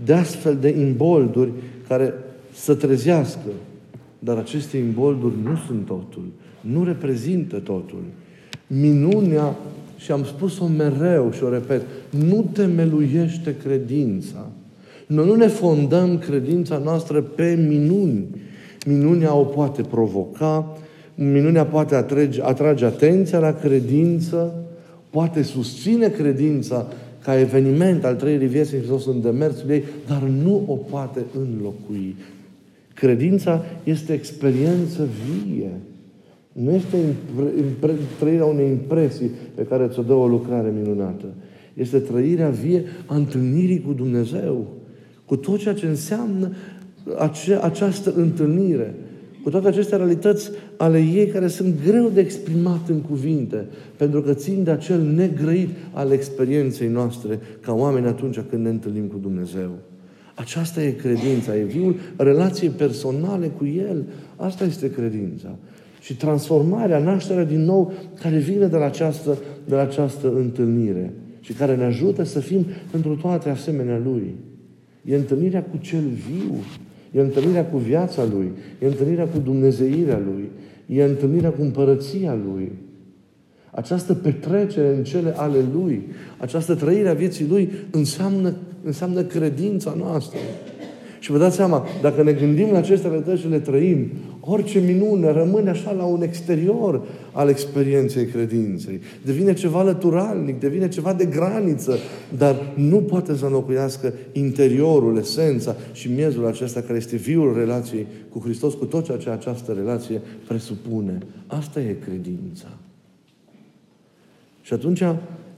de 0.04 0.12
astfel 0.12 0.56
de 0.60 0.68
imbolduri 0.68 1.50
care 1.88 2.14
să 2.52 2.74
trezească. 2.74 3.48
Dar 4.18 4.36
aceste 4.36 4.76
imbolduri 4.76 5.34
nu 5.42 5.56
sunt 5.66 5.86
totul. 5.86 6.24
Nu 6.60 6.84
reprezintă 6.84 7.56
totul. 7.56 8.02
Minunea, 8.66 9.56
și 9.96 10.12
am 10.12 10.24
spus-o 10.24 10.66
mereu 10.66 11.30
și 11.30 11.42
o 11.42 11.48
repet, 11.48 11.82
nu 12.10 12.50
temeluiește 12.52 13.56
credința. 13.62 14.46
Noi 15.06 15.26
nu 15.26 15.34
ne 15.34 15.46
fondăm 15.46 16.18
credința 16.18 16.78
noastră 16.78 17.20
pe 17.20 17.66
minuni, 17.68 18.26
Minunea 18.86 19.34
o 19.34 19.42
poate 19.44 19.82
provoca, 19.82 20.78
minunea 21.14 21.66
poate 21.66 21.94
atrage, 21.94 22.42
atrage 22.42 22.84
atenția 22.84 23.38
la 23.38 23.52
credință, 23.52 24.64
poate 25.10 25.42
susține 25.42 26.08
credința 26.08 26.86
ca 27.22 27.38
eveniment 27.38 28.04
al 28.04 28.14
trăirii 28.14 28.46
vieții 28.46 28.76
în 28.76 28.82
Hristos 28.82 29.06
în 29.06 29.20
demersul 29.20 29.70
ei, 29.70 29.84
dar 30.08 30.22
nu 30.22 30.62
o 30.66 30.74
poate 30.74 31.24
înlocui. 31.38 32.16
Credința 32.94 33.64
este 33.84 34.12
experiență 34.12 35.08
vie. 35.24 35.70
Nu 36.52 36.70
este 36.70 36.96
trăirea 38.18 38.44
unei 38.44 38.68
impresii 38.68 39.30
pe 39.54 39.62
care 39.62 39.88
ți-o 39.92 40.02
dă 40.02 40.12
o 40.12 40.26
lucrare 40.26 40.72
minunată. 40.82 41.24
Este 41.74 41.98
trăirea 41.98 42.48
vie 42.48 42.84
a 43.06 43.14
întâlnirii 43.14 43.80
cu 43.80 43.92
Dumnezeu. 43.92 44.66
Cu 45.24 45.36
tot 45.36 45.58
ceea 45.58 45.74
ce 45.74 45.86
înseamnă 45.86 46.52
ace- 47.16 47.58
această 47.62 48.12
întâlnire. 48.16 48.94
Cu 49.42 49.50
toate 49.50 49.68
aceste 49.68 49.96
realități 49.96 50.50
ale 50.76 50.98
ei 50.98 51.26
care 51.26 51.46
sunt 51.46 51.74
greu 51.84 52.08
de 52.08 52.20
exprimat 52.20 52.88
în 52.88 53.00
cuvinte, 53.00 53.66
pentru 53.96 54.22
că 54.22 54.34
țin 54.34 54.64
de 54.64 54.70
acel 54.70 55.00
negrăit 55.02 55.68
al 55.92 56.10
experienței 56.10 56.88
noastre 56.88 57.38
ca 57.60 57.72
oameni 57.72 58.06
atunci 58.06 58.40
când 58.50 58.62
ne 58.62 58.68
întâlnim 58.68 59.04
cu 59.04 59.18
Dumnezeu. 59.18 59.70
Aceasta 60.34 60.82
e 60.82 60.90
credința, 60.90 61.56
e 61.56 61.62
viul 61.62 61.96
relației 62.16 62.70
personale 62.70 63.46
cu 63.46 63.66
El. 63.66 64.04
Asta 64.36 64.64
este 64.64 64.90
credința. 64.90 65.48
Și 66.00 66.16
transformarea, 66.16 66.98
nașterea 66.98 67.44
din 67.44 67.64
nou, 67.64 67.92
care 68.20 68.38
vine 68.38 68.66
de 68.66 68.76
la 68.76 68.84
această, 68.84 69.38
de 69.64 69.74
la 69.74 69.80
această 69.80 70.32
întâlnire 70.36 71.12
și 71.40 71.52
care 71.52 71.76
ne 71.76 71.84
ajută 71.84 72.22
să 72.22 72.40
fim 72.40 72.66
pentru 72.90 73.16
toate 73.16 73.48
asemenea 73.48 74.00
Lui. 74.04 74.34
E 75.04 75.14
întâlnirea 75.16 75.62
cu 75.62 75.76
Cel 75.76 76.04
viu, 76.28 76.54
e 77.18 77.20
întâlnirea 77.20 77.66
cu 77.66 77.76
viața 77.76 78.22
Lui, 78.32 78.52
e 78.78 78.86
întâlnirea 78.86 79.26
cu 79.26 79.38
Dumnezeirea 79.38 80.20
Lui, 80.24 80.50
e 80.86 81.02
întâlnirea 81.02 81.50
cu 81.50 81.62
împărăția 81.62 82.38
Lui. 82.52 82.72
Această 83.70 84.14
petrecere 84.14 84.94
în 84.96 85.04
cele 85.04 85.32
ale 85.36 85.58
Lui, 85.72 86.02
această 86.38 86.74
trăire 86.74 87.08
a 87.08 87.14
vieții 87.14 87.46
Lui 87.48 87.70
înseamnă, 87.90 88.54
înseamnă 88.84 89.22
credința 89.22 89.94
noastră. 89.98 90.38
Și 91.18 91.30
vă 91.30 91.38
dați 91.38 91.56
seama, 91.56 91.86
dacă 92.02 92.22
ne 92.22 92.32
gândim 92.32 92.70
la 92.70 92.78
aceste 92.78 93.08
realități 93.08 93.40
și 93.40 93.48
le 93.48 93.58
trăim, 93.58 94.10
orice 94.40 94.78
minune 94.78 95.30
rămâne 95.30 95.70
așa 95.70 95.92
la 95.92 96.04
un 96.04 96.22
exterior 96.22 97.02
al 97.32 97.48
experienței 97.48 98.26
credinței. 98.26 99.00
Devine 99.24 99.54
ceva 99.54 99.82
lăturalnic, 99.82 100.60
devine 100.60 100.88
ceva 100.88 101.12
de 101.12 101.24
graniță, 101.24 101.98
dar 102.38 102.56
nu 102.74 102.96
poate 102.96 103.36
să 103.36 103.44
înlocuiască 103.44 104.12
interiorul, 104.32 105.16
esența 105.16 105.76
și 105.92 106.10
miezul 106.12 106.46
acesta 106.46 106.80
care 106.80 106.98
este 106.98 107.16
viul 107.16 107.54
relației 107.56 108.06
cu 108.28 108.38
Hristos, 108.38 108.74
cu 108.74 108.84
tot 108.84 109.04
ceea 109.04 109.18
ce 109.18 109.30
această 109.30 109.72
relație 109.72 110.20
presupune. 110.46 111.18
Asta 111.46 111.80
e 111.80 111.96
credința. 112.04 112.68
Și 114.62 114.72
atunci 114.72 115.02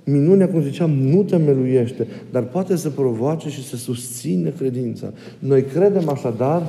Minunea, 0.04 0.48
cum 0.48 0.62
ziceam, 0.62 0.90
nu 0.90 1.22
temeluiește, 1.22 2.06
dar 2.30 2.42
poate 2.42 2.76
să 2.76 2.90
provoace 2.90 3.48
și 3.48 3.64
să 3.64 3.76
susțină 3.76 4.48
credința. 4.50 5.12
Noi 5.38 5.62
credem 5.62 6.08
așadar, 6.08 6.62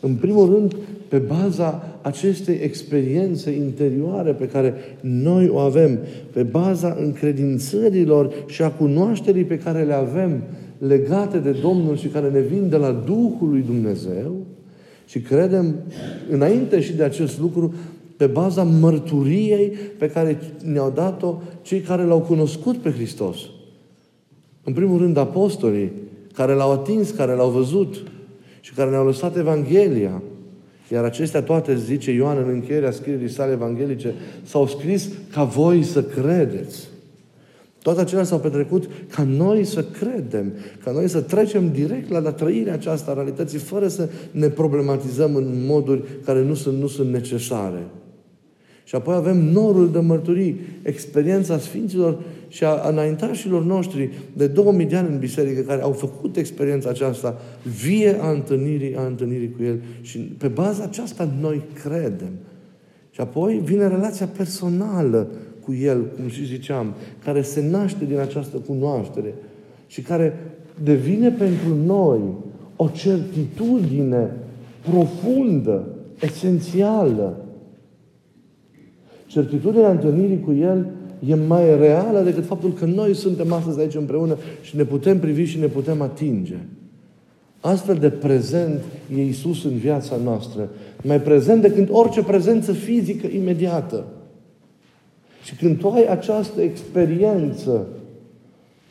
în 0.00 0.14
primul 0.14 0.54
rând, 0.54 0.76
pe 1.08 1.18
baza 1.18 1.98
acestei 2.02 2.58
experiențe 2.62 3.50
interioare 3.50 4.32
pe 4.32 4.48
care 4.48 4.74
noi 5.00 5.48
o 5.48 5.58
avem, 5.58 5.98
pe 6.32 6.42
baza 6.42 6.96
încredințărilor 7.00 8.32
și 8.46 8.62
a 8.62 8.70
cunoașterii 8.70 9.44
pe 9.44 9.58
care 9.58 9.82
le 9.82 9.94
avem 9.94 10.42
legate 10.78 11.38
de 11.38 11.56
Domnul 11.62 11.96
și 11.96 12.06
care 12.06 12.30
ne 12.30 12.40
vin 12.40 12.68
de 12.68 12.76
la 12.76 13.02
Duhul 13.06 13.48
lui 13.48 13.62
Dumnezeu, 13.66 14.36
și 15.06 15.20
credem, 15.20 15.74
înainte 16.30 16.80
și 16.80 16.92
de 16.92 17.02
acest 17.02 17.40
lucru, 17.40 17.74
pe 18.22 18.28
baza 18.28 18.62
mărturiei 18.62 19.68
pe 19.98 20.08
care 20.08 20.40
ne-au 20.64 20.90
dat-o 20.90 21.38
cei 21.62 21.80
care 21.80 22.02
l-au 22.02 22.20
cunoscut 22.20 22.76
pe 22.76 22.90
Hristos. 22.90 23.38
În 24.64 24.72
primul 24.72 24.98
rând, 24.98 25.16
apostolii, 25.16 25.92
care 26.34 26.52
l-au 26.52 26.72
atins, 26.72 27.10
care 27.10 27.32
l-au 27.32 27.50
văzut 27.50 28.02
și 28.60 28.72
care 28.72 28.90
ne-au 28.90 29.06
lăsat 29.06 29.36
Evanghelia. 29.36 30.22
Iar 30.92 31.04
acestea 31.04 31.42
toate, 31.42 31.76
zice 31.76 32.10
Ioan 32.10 32.36
în 32.36 32.48
încheierea 32.48 32.90
scrierii 32.90 33.30
sale 33.30 33.52
evanghelice, 33.52 34.14
s-au 34.42 34.66
scris 34.66 35.08
ca 35.32 35.44
voi 35.44 35.82
să 35.82 36.02
credeți. 36.02 36.88
Toate 37.82 38.00
acelea 38.00 38.24
s-au 38.24 38.38
petrecut 38.38 38.88
ca 39.14 39.22
noi 39.22 39.64
să 39.64 39.84
credem, 39.84 40.52
ca 40.84 40.90
noi 40.90 41.08
să 41.08 41.20
trecem 41.20 41.72
direct 41.72 42.10
la, 42.10 42.18
la 42.18 42.32
trăirea 42.32 42.72
aceasta 42.72 43.10
a 43.10 43.14
realității, 43.14 43.58
fără 43.58 43.88
să 43.88 44.08
ne 44.30 44.48
problematizăm 44.48 45.34
în 45.34 45.64
moduri 45.66 46.02
care 46.24 46.42
nu 46.42 46.54
sunt, 46.54 46.78
nu 46.78 46.86
sunt 46.86 47.12
necesare. 47.12 47.86
Și 48.84 48.94
apoi 48.94 49.14
avem 49.14 49.36
norul 49.36 49.90
de 49.90 49.98
mărturii, 49.98 50.60
experiența 50.82 51.58
Sfinților 51.58 52.18
și 52.48 52.64
a 52.64 52.88
înaintașilor 52.88 53.64
noștri 53.64 54.10
de 54.32 54.46
2000 54.46 54.86
de 54.86 54.96
ani 54.96 55.08
în 55.08 55.18
biserică, 55.18 55.60
care 55.60 55.82
au 55.82 55.92
făcut 55.92 56.36
experiența 56.36 56.88
aceasta 56.88 57.40
vie 57.82 58.18
a 58.20 58.30
întâlnirii, 58.30 58.96
a 58.96 59.06
întâlnirii 59.06 59.50
cu 59.50 59.62
El. 59.62 59.80
Și 60.00 60.18
pe 60.18 60.48
baza 60.48 60.82
aceasta 60.82 61.28
noi 61.40 61.62
credem. 61.82 62.30
Și 63.10 63.20
apoi 63.20 63.60
vine 63.64 63.88
relația 63.88 64.26
personală 64.26 65.28
cu 65.64 65.74
El, 65.74 66.06
cum 66.16 66.28
și 66.28 66.46
ziceam, 66.46 66.94
care 67.24 67.42
se 67.42 67.68
naște 67.70 68.04
din 68.04 68.18
această 68.18 68.56
cunoaștere 68.56 69.34
și 69.86 70.00
care 70.00 70.38
devine 70.82 71.30
pentru 71.30 71.74
noi 71.86 72.20
o 72.76 72.88
certitudine 72.88 74.30
profundă, 74.90 75.88
esențială, 76.20 77.41
certitudinea 79.32 79.90
întâlnirii 79.90 80.40
cu 80.40 80.52
El 80.52 80.86
e 81.26 81.34
mai 81.34 81.78
reală 81.78 82.20
decât 82.20 82.46
faptul 82.46 82.72
că 82.72 82.84
noi 82.84 83.14
suntem 83.14 83.52
astăzi 83.52 83.80
aici 83.80 83.94
împreună 83.94 84.36
și 84.62 84.76
ne 84.76 84.84
putem 84.84 85.18
privi 85.18 85.44
și 85.44 85.58
ne 85.58 85.66
putem 85.66 86.00
atinge. 86.02 86.56
Astfel 87.60 87.96
de 87.96 88.10
prezent 88.10 88.80
e 89.16 89.24
Isus 89.24 89.64
în 89.64 89.76
viața 89.76 90.16
noastră. 90.24 90.68
Mai 91.02 91.20
prezent 91.20 91.62
decât 91.62 91.88
orice 91.90 92.22
prezență 92.22 92.72
fizică 92.72 93.26
imediată. 93.26 94.04
Și 95.42 95.54
când 95.54 95.78
tu 95.78 95.88
ai 95.88 96.06
această 96.06 96.60
experiență, 96.60 97.86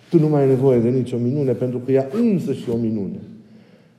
tu 0.09 0.19
nu 0.19 0.27
mai 0.27 0.41
ai 0.41 0.47
nevoie 0.47 0.79
de 0.79 0.89
nicio 0.89 1.17
minune, 1.17 1.51
pentru 1.51 1.77
că 1.77 1.91
ea 1.91 2.07
însă 2.21 2.53
și 2.53 2.69
o 2.69 2.75
minune. 2.75 3.19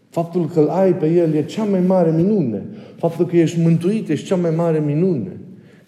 Faptul 0.09 0.49
că 0.49 0.61
îl 0.61 0.69
ai 0.69 0.95
pe 0.95 1.07
El 1.07 1.35
e 1.35 1.45
cea 1.45 1.65
mai 1.65 1.81
mare 1.81 2.13
minune. 2.17 2.63
Faptul 2.97 3.27
că 3.27 3.37
ești 3.37 3.61
mântuit 3.61 4.09
e 4.09 4.15
cea 4.15 4.37
mai 4.37 4.51
mare 4.57 4.83
minune 4.87 5.37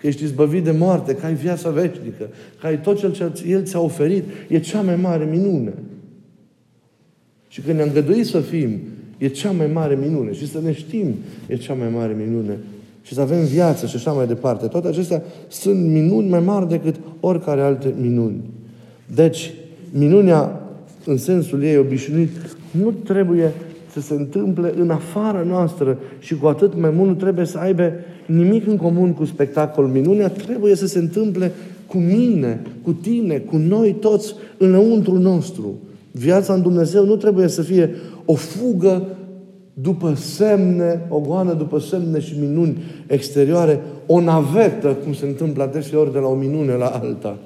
că 0.04 0.10
ești 0.10 0.22
izbăvit 0.22 0.64
de 0.64 0.70
moarte, 0.70 1.14
că 1.14 1.26
ai 1.26 1.34
viața 1.34 1.70
veșnică, 1.70 2.28
că 2.60 2.66
ai 2.66 2.80
tot 2.80 3.14
ce 3.14 3.32
El 3.48 3.64
ți-a 3.64 3.80
oferit, 3.80 4.24
e 4.48 4.58
cea 4.58 4.80
mai 4.80 4.96
mare 4.96 5.24
minune. 5.24 5.72
Și 7.48 7.60
când 7.60 7.76
ne-am 7.76 7.90
găduit 7.92 8.26
să 8.26 8.40
fim, 8.40 8.78
e 9.18 9.28
cea 9.28 9.50
mai 9.50 9.66
mare 9.72 9.98
minune. 10.02 10.32
Și 10.32 10.48
să 10.48 10.60
ne 10.64 10.72
știm, 10.72 11.14
e 11.46 11.56
cea 11.56 11.74
mai 11.74 11.88
mare 11.94 12.16
minune. 12.26 12.58
Și 13.02 13.14
să 13.14 13.20
avem 13.20 13.44
viață 13.44 13.86
și 13.86 13.96
așa 13.96 14.12
mai 14.12 14.26
departe. 14.26 14.66
Toate 14.66 14.88
acestea 14.88 15.22
sunt 15.48 15.86
minuni 15.86 16.28
mai 16.28 16.40
mari 16.40 16.68
decât 16.68 16.94
oricare 17.20 17.60
alte 17.60 17.94
minuni. 18.00 18.40
Deci, 19.14 19.52
minunea, 19.90 20.60
în 21.04 21.16
sensul 21.16 21.62
ei 21.62 21.76
obișnuit, 21.76 22.56
nu 22.70 22.90
trebuie 22.90 23.52
să 23.92 24.00
se 24.00 24.14
întâmple 24.14 24.72
în 24.76 24.90
afara 24.90 25.42
noastră 25.42 25.98
și 26.18 26.36
cu 26.36 26.46
atât 26.46 26.80
mai 26.80 26.90
mult 26.90 27.08
nu 27.08 27.14
trebuie 27.14 27.46
să 27.46 27.58
aibă 27.58 27.92
nimic 28.26 28.66
în 28.66 28.76
comun 28.76 29.12
cu 29.12 29.24
spectacol. 29.24 29.86
Minunea 29.86 30.28
trebuie 30.28 30.74
să 30.74 30.86
se 30.86 30.98
întâmple 30.98 31.52
cu 31.86 31.98
mine, 31.98 32.62
cu 32.82 32.92
tine, 32.92 33.38
cu 33.38 33.56
noi 33.56 33.92
toți, 33.92 34.34
înăuntru 34.58 35.18
nostru. 35.18 35.74
Viața 36.10 36.54
în 36.54 36.62
Dumnezeu 36.62 37.04
nu 37.04 37.16
trebuie 37.16 37.48
să 37.48 37.62
fie 37.62 37.90
o 38.24 38.34
fugă 38.34 39.06
după 39.74 40.14
semne, 40.14 41.06
o 41.08 41.20
goană 41.20 41.52
după 41.52 41.78
semne 41.78 42.20
și 42.20 42.34
minuni 42.40 42.82
exterioare, 43.06 43.80
o 44.06 44.20
navetă, 44.20 44.88
cum 45.04 45.12
se 45.12 45.26
întâmplă 45.26 45.62
adeseori 45.62 46.12
de 46.12 46.18
la 46.18 46.26
o 46.26 46.34
minune 46.34 46.72
la 46.72 46.86
alta. 46.86 47.38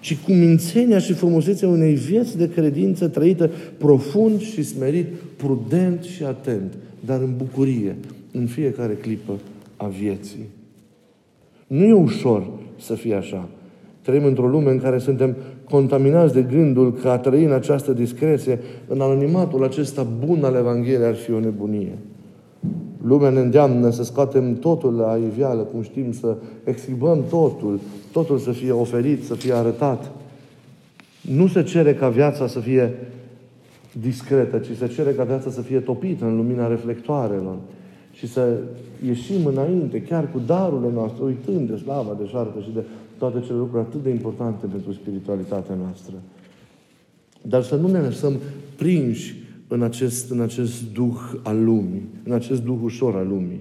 Și 0.00 0.18
cu 0.24 0.32
mințenia 0.32 0.98
și 0.98 1.12
frumusețea 1.12 1.68
unei 1.68 1.94
vieți 1.94 2.36
de 2.36 2.48
credință 2.48 3.08
trăită 3.08 3.50
profund 3.78 4.40
și 4.40 4.62
smerit, 4.62 5.06
prudent 5.36 6.02
și 6.02 6.24
atent, 6.24 6.72
dar 7.06 7.20
în 7.20 7.32
bucurie, 7.36 7.96
în 8.38 8.46
fiecare 8.46 8.94
clipă 8.94 9.32
a 9.76 9.86
vieții. 9.86 10.48
Nu 11.66 11.84
e 11.84 11.92
ușor 11.92 12.46
să 12.78 12.94
fie 12.94 13.14
așa. 13.14 13.48
Trăim 14.02 14.24
într-o 14.24 14.48
lume 14.48 14.70
în 14.70 14.80
care 14.80 14.98
suntem 14.98 15.36
contaminați 15.70 16.34
de 16.34 16.42
gândul 16.42 16.92
că 16.92 17.08
a 17.08 17.18
trăi 17.18 17.44
în 17.44 17.52
această 17.52 17.92
discreție, 17.92 18.58
în 18.86 19.00
anonimatul 19.00 19.64
acesta 19.64 20.06
bun 20.26 20.44
al 20.44 20.54
Evangheliei 20.54 21.06
ar 21.06 21.14
fi 21.14 21.32
o 21.32 21.40
nebunie. 21.40 21.98
Lumea 23.02 23.30
ne 23.30 23.40
îndeamnă 23.40 23.90
să 23.90 24.04
scoatem 24.04 24.54
totul 24.54 24.94
la 24.94 25.18
iveală, 25.32 25.62
cum 25.62 25.82
știm, 25.82 26.12
să 26.12 26.36
exhibăm 26.64 27.24
totul, 27.28 27.80
totul 28.12 28.38
să 28.38 28.50
fie 28.50 28.72
oferit, 28.72 29.24
să 29.24 29.34
fie 29.34 29.52
arătat. 29.52 30.10
Nu 31.20 31.46
se 31.46 31.62
cere 31.62 31.94
ca 31.94 32.08
viața 32.08 32.46
să 32.46 32.60
fie 32.60 32.94
discretă, 34.00 34.58
ci 34.58 34.76
se 34.76 34.86
cere 34.86 35.10
ca 35.10 35.24
viața 35.24 35.50
să 35.50 35.60
fie 35.60 35.78
topită 35.78 36.24
în 36.24 36.36
lumina 36.36 36.68
reflectoarelor. 36.68 37.56
Și 38.18 38.26
să 38.26 38.56
ieșim 39.06 39.46
înainte, 39.46 40.02
chiar 40.02 40.30
cu 40.30 40.40
darurile 40.46 40.90
noastre, 40.92 41.24
uitând 41.24 41.70
de 41.70 41.76
slava, 41.76 42.16
de 42.18 42.26
șartă 42.26 42.60
și 42.60 42.70
de 42.74 42.84
toate 43.18 43.40
cele 43.40 43.58
lucruri 43.58 43.82
atât 43.82 44.02
de 44.02 44.10
importante 44.10 44.66
pentru 44.66 44.92
spiritualitatea 44.92 45.74
noastră. 45.74 46.14
Dar 47.42 47.62
să 47.62 47.76
nu 47.76 47.88
ne 47.88 47.98
lăsăm 47.98 48.36
prinși 48.76 49.34
în 49.68 49.82
acest, 49.82 50.30
în 50.30 50.40
acest 50.40 50.92
duh 50.92 51.18
al 51.42 51.64
lumii, 51.64 52.08
în 52.24 52.32
acest 52.32 52.62
duh 52.62 52.78
ușor 52.82 53.14
al 53.14 53.26
lumii. 53.28 53.60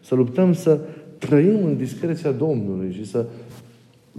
Să 0.00 0.14
luptăm 0.14 0.52
să 0.52 0.78
trăim 1.18 1.64
în 1.64 1.76
discreția 1.76 2.32
Domnului 2.32 2.92
și 2.92 3.06
să 3.06 3.26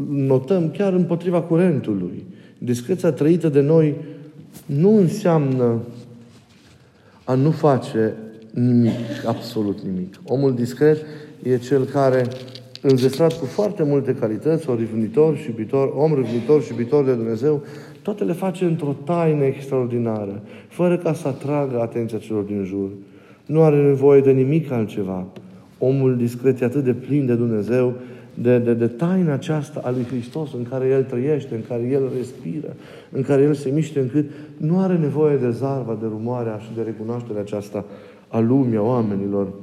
notăm 0.09 0.69
chiar 0.69 0.93
împotriva 0.93 1.41
curentului. 1.41 2.23
Discreția 2.57 3.11
trăită 3.11 3.49
de 3.49 3.61
noi 3.61 3.95
nu 4.65 4.97
înseamnă 4.97 5.81
a 7.23 7.33
nu 7.33 7.51
face 7.51 8.13
nimic, 8.59 9.25
absolut 9.25 9.81
nimic. 9.81 10.15
Omul 10.25 10.55
discret 10.55 10.97
e 11.43 11.57
cel 11.57 11.83
care, 11.83 12.27
înzestrat 12.81 13.39
cu 13.39 13.45
foarte 13.45 13.83
multe 13.83 14.15
calități, 14.15 14.69
o 14.69 14.75
râvnitor 14.75 15.37
și 15.37 15.49
iubitor, 15.49 15.93
om 15.95 16.13
râvnitor 16.13 16.63
și 16.63 16.71
iubitor 16.71 17.05
de 17.05 17.13
Dumnezeu, 17.13 17.63
toate 18.01 18.23
le 18.23 18.33
face 18.33 18.65
într-o 18.65 18.95
taină 19.03 19.43
extraordinară, 19.43 20.41
fără 20.67 20.97
ca 20.97 21.13
să 21.13 21.27
atragă 21.27 21.79
atenția 21.81 22.17
celor 22.17 22.43
din 22.43 22.63
jur. 22.63 22.89
Nu 23.45 23.61
are 23.61 23.81
nevoie 23.81 24.21
de 24.21 24.31
nimic 24.31 24.71
altceva. 24.71 25.25
Omul 25.77 26.17
discret 26.17 26.61
e 26.61 26.65
atât 26.65 26.83
de 26.83 26.93
plin 26.93 27.25
de 27.25 27.33
Dumnezeu, 27.33 27.93
de, 28.33 28.57
de, 28.57 28.73
de 28.73 28.87
taina 28.87 29.33
aceasta 29.33 29.81
a 29.83 29.89
lui 29.89 30.05
Hristos 30.09 30.53
în 30.53 30.63
care 30.69 30.87
El 30.87 31.03
trăiește, 31.03 31.55
în 31.55 31.61
care 31.67 31.89
El 31.91 32.11
respiră, 32.17 32.75
în 33.11 33.21
care 33.21 33.41
El 33.41 33.53
se 33.53 33.69
miște, 33.69 33.99
încât 33.99 34.25
nu 34.57 34.79
are 34.79 34.97
nevoie 34.97 35.37
de 35.37 35.49
zarva, 35.49 35.97
de 36.01 36.05
rumoarea 36.09 36.57
și 36.57 36.69
de 36.75 36.81
recunoașterea 36.81 37.41
aceasta 37.41 37.85
a 38.27 38.39
lumii, 38.39 38.77
a 38.77 38.81
oamenilor. 38.81 39.53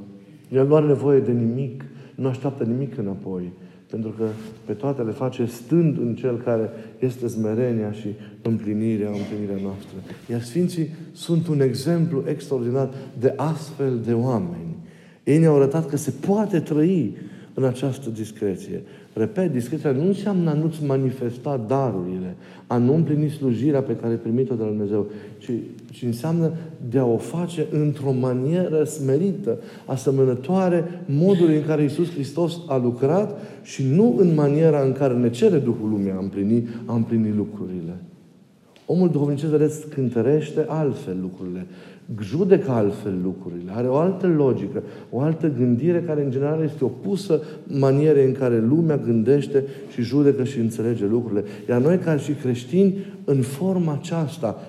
El 0.51 0.67
nu 0.67 0.75
are 0.75 0.85
nevoie 0.85 1.19
de 1.19 1.31
nimic, 1.31 1.83
nu 2.15 2.27
așteaptă 2.27 2.63
nimic 2.63 2.97
înapoi. 2.97 3.51
Pentru 3.89 4.09
că 4.17 4.25
pe 4.65 4.73
toate 4.73 5.01
le 5.01 5.11
face 5.11 5.45
stând 5.45 5.97
în 5.97 6.15
Cel 6.15 6.37
care 6.37 6.69
este 6.99 7.27
smerenia 7.27 7.91
și 7.91 8.07
împlinirea, 8.41 9.07
împlinirea 9.07 9.63
noastră. 9.63 9.95
Iar 10.31 10.41
Sfinții 10.41 10.89
sunt 11.11 11.47
un 11.47 11.61
exemplu 11.61 12.23
extraordinar 12.27 12.89
de 13.19 13.33
astfel 13.35 13.99
de 14.05 14.13
oameni. 14.13 14.75
Ei 15.23 15.37
ne-au 15.37 15.55
arătat 15.55 15.89
că 15.89 15.97
se 15.97 16.13
poate 16.27 16.59
trăi 16.59 17.17
în 17.53 17.63
această 17.63 18.09
discreție. 18.09 18.81
Repet, 19.17 19.51
discreția 19.51 19.91
nu 19.91 20.05
înseamnă 20.05 20.49
a 20.49 20.53
nu-ți 20.53 20.83
manifesta 20.83 21.65
darurile, 21.67 22.35
a 22.67 22.77
nu 22.77 22.93
împlini 22.93 23.29
slujirea 23.29 23.81
pe 23.81 23.95
care 23.95 24.11
ai 24.11 24.19
primit-o 24.19 24.55
de 24.55 24.61
la 24.61 24.67
Dumnezeu, 24.67 25.05
ci, 25.37 25.51
ci 25.91 26.03
înseamnă 26.03 26.51
de 26.89 26.99
a 26.99 27.05
o 27.05 27.17
face 27.17 27.67
într-o 27.71 28.11
manieră 28.11 28.83
smerită, 28.83 29.57
asemănătoare 29.85 31.03
modului 31.05 31.55
în 31.55 31.65
care 31.65 31.81
Iisus 31.81 32.11
Hristos 32.11 32.57
a 32.67 32.77
lucrat 32.77 33.39
și 33.63 33.83
nu 33.83 34.15
în 34.17 34.33
maniera 34.33 34.81
în 34.81 34.91
care 34.91 35.13
ne 35.13 35.29
cere 35.29 35.57
Duhul 35.57 35.89
Lumii 35.89 36.11
a 36.11 36.19
împlini, 36.19 36.67
a 36.85 36.93
împlini 36.93 37.33
lucrurile. 37.35 37.95
Omul 38.85 39.09
duhovnicesc, 39.09 39.51
vedeți, 39.51 39.87
cântărește 39.89 40.65
altfel 40.67 41.17
lucrurile 41.21 41.65
judecă 42.21 42.71
altfel 42.71 43.13
lucrurile, 43.23 43.71
are 43.75 43.87
o 43.87 43.95
altă 43.95 44.27
logică, 44.27 44.83
o 45.09 45.19
altă 45.19 45.51
gândire 45.57 46.01
care 46.01 46.23
în 46.23 46.31
general 46.31 46.63
este 46.63 46.83
opusă 46.83 47.41
manierei 47.63 48.25
în 48.25 48.33
care 48.33 48.59
lumea 48.59 48.97
gândește 48.97 49.63
și 49.93 50.01
judecă 50.01 50.43
și 50.43 50.59
înțelege 50.59 51.05
lucrurile. 51.05 51.43
Iar 51.69 51.81
noi 51.81 51.97
ca 51.97 52.17
și 52.17 52.31
creștini, 52.31 52.97
în 53.23 53.41
forma 53.41 53.93
aceasta, 53.93 54.59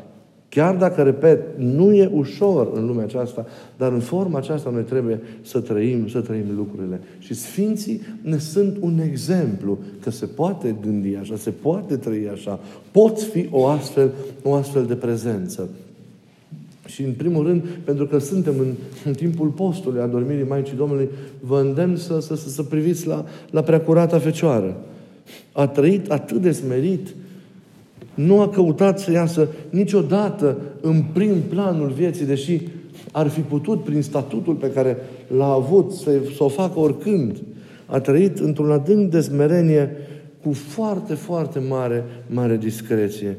chiar 0.48 0.76
dacă, 0.76 1.02
repet, 1.02 1.40
nu 1.56 1.94
e 1.94 2.10
ușor 2.14 2.70
în 2.74 2.86
lumea 2.86 3.04
aceasta, 3.04 3.46
dar 3.76 3.92
în 3.92 4.00
forma 4.00 4.38
aceasta 4.38 4.70
noi 4.70 4.82
trebuie 4.82 5.20
să 5.42 5.60
trăim, 5.60 6.08
să 6.08 6.20
trăim 6.20 6.44
lucrurile. 6.56 7.00
Și 7.18 7.34
Sfinții 7.34 8.00
ne 8.22 8.38
sunt 8.38 8.76
un 8.80 8.98
exemplu 8.98 9.78
că 10.00 10.10
se 10.10 10.26
poate 10.26 10.76
gândi 10.82 11.16
așa, 11.16 11.36
se 11.36 11.50
poate 11.50 11.96
trăi 11.96 12.28
așa, 12.32 12.60
poți 12.90 13.24
fi 13.24 13.48
o 13.50 13.66
astfel, 13.66 14.12
o 14.42 14.54
astfel 14.54 14.84
de 14.84 14.94
prezență. 14.94 15.68
Și 16.86 17.02
în 17.02 17.12
primul 17.12 17.46
rând, 17.46 17.62
pentru 17.84 18.06
că 18.06 18.18
suntem 18.18 18.54
în, 18.58 18.72
în 19.04 19.12
timpul 19.12 19.48
postului, 19.48 20.00
a 20.00 20.06
dormirii 20.06 20.44
Maicii 20.48 20.76
Domnului, 20.76 21.08
vă 21.40 21.60
îndemn 21.60 21.96
să, 21.96 22.20
să, 22.20 22.36
să, 22.36 22.48
să 22.48 22.62
priviți 22.62 23.06
la, 23.06 23.24
la 23.50 23.62
preacurata 23.62 24.18
Fecioară. 24.18 24.76
A 25.52 25.66
trăit 25.66 26.10
atât 26.10 26.40
de 26.40 26.52
smerit, 26.52 27.14
nu 28.14 28.40
a 28.40 28.48
căutat 28.48 28.98
să 28.98 29.10
iasă 29.10 29.48
niciodată 29.70 30.56
în 30.80 31.04
prim 31.12 31.34
planul 31.48 31.88
vieții, 31.88 32.26
deși 32.26 32.60
ar 33.12 33.28
fi 33.28 33.40
putut, 33.40 33.84
prin 33.84 34.02
statutul 34.02 34.54
pe 34.54 34.70
care 34.70 34.96
l-a 35.36 35.52
avut, 35.52 35.92
să, 35.92 36.10
să 36.36 36.44
o 36.44 36.48
facă 36.48 36.78
oricând. 36.78 37.36
A 37.86 38.00
trăit 38.00 38.38
într-un 38.38 38.70
adânc 38.70 39.10
de 39.10 39.20
smerenie 39.20 39.90
cu 40.42 40.52
foarte, 40.52 41.14
foarte 41.14 41.58
mare, 41.68 42.04
mare 42.26 42.56
discreție. 42.56 43.38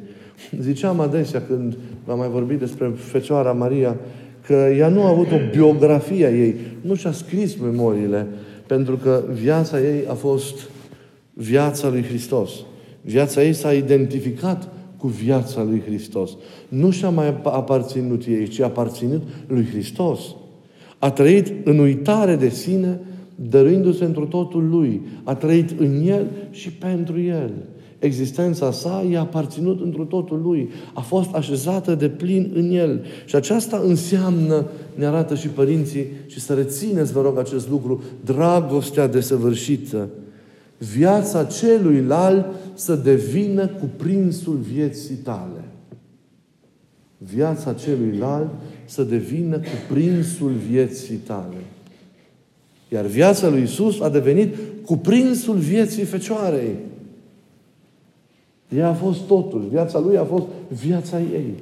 Ziceam 0.60 1.00
adesea 1.00 1.42
când 1.42 1.78
am 2.12 2.18
mai 2.18 2.30
vorbit 2.30 2.60
despre 2.60 2.92
Fecioara 2.96 3.52
Maria, 3.52 3.98
că 4.46 4.54
ea 4.54 4.88
nu 4.88 5.04
a 5.04 5.10
avut 5.10 5.32
o 5.32 5.50
biografie 5.52 6.26
a 6.26 6.32
ei, 6.32 6.56
nu 6.82 6.96
și-a 6.96 7.12
scris 7.12 7.56
memoriile, 7.56 8.28
pentru 8.68 8.96
că 8.96 9.24
viața 9.42 9.80
ei 9.82 10.04
a 10.08 10.14
fost 10.14 10.70
viața 11.34 11.90
lui 11.90 12.04
Hristos. 12.04 12.52
Viața 13.02 13.44
ei 13.44 13.54
s-a 13.54 13.74
identificat 13.74 14.70
cu 14.98 15.08
viața 15.08 15.64
lui 15.64 15.82
Hristos. 15.86 16.32
Nu 16.68 16.92
și-a 16.92 17.10
mai 17.10 17.28
aparținut 17.44 18.26
ei, 18.26 18.48
ci 18.48 18.60
a 18.60 18.66
aparținut 18.66 19.22
lui 19.48 19.66
Hristos. 19.72 20.20
A 21.00 21.12
trăit 21.12 21.68
în 21.68 21.80
uitare 21.80 22.36
de 22.36 22.50
sine, 22.50 23.00
dăruindu-se 23.36 24.04
într 24.04 24.22
totul 24.22 24.70
lui. 24.70 25.02
A 25.24 25.36
trăit 25.36 25.80
în 25.80 26.08
el 26.08 26.28
și 26.52 26.72
pentru 26.72 27.22
el. 27.22 27.52
Existența 28.00 28.72
sa 28.72 29.06
i-a 29.10 29.20
aparținut 29.20 29.82
într 29.82 30.02
totul 30.02 30.42
lui. 30.42 30.70
A 30.94 31.02
fost 31.02 31.34
așezată 31.34 31.96
de 31.96 32.10
plin 32.10 32.52
în 32.56 32.72
el. 32.72 33.06
Și 33.26 33.36
aceasta 33.36 33.82
înseamnă, 33.86 34.66
ne 34.96 35.06
arată 35.06 35.36
și 35.36 35.48
părinții, 35.48 36.06
și 36.28 36.40
să 36.40 36.54
rețineți, 36.54 37.12
vă 37.12 37.22
rog, 37.22 37.38
acest 37.38 37.70
lucru, 37.70 38.04
dragostea 38.26 39.08
desăvârșită. 39.08 40.08
Viața 40.78 41.44
celuilalt 41.44 42.46
să 42.74 42.96
devină 42.96 43.68
cuprinsul 43.68 44.60
vieții 44.74 45.16
tale. 45.16 45.64
Viața 47.18 47.74
celuilalt 47.74 48.50
să 48.86 49.04
devină 49.04 49.60
cuprinsul 49.60 50.52
vieții 50.70 51.16
tale. 51.16 51.56
Iar 52.90 53.06
viața 53.06 53.50
lui 53.50 53.62
Isus 53.62 54.00
a 54.02 54.10
devenit 54.10 54.56
cuprinsul 54.86 55.56
vieții 55.56 56.04
Fecioarei. 56.04 56.76
Ea 58.76 58.90
a 58.90 58.94
fost 58.94 59.22
totul. 59.22 59.68
Viața 59.72 60.00
lui 60.00 60.18
a 60.18 60.24
fost 60.24 60.46
viața 60.84 61.20
ei. 61.20 61.54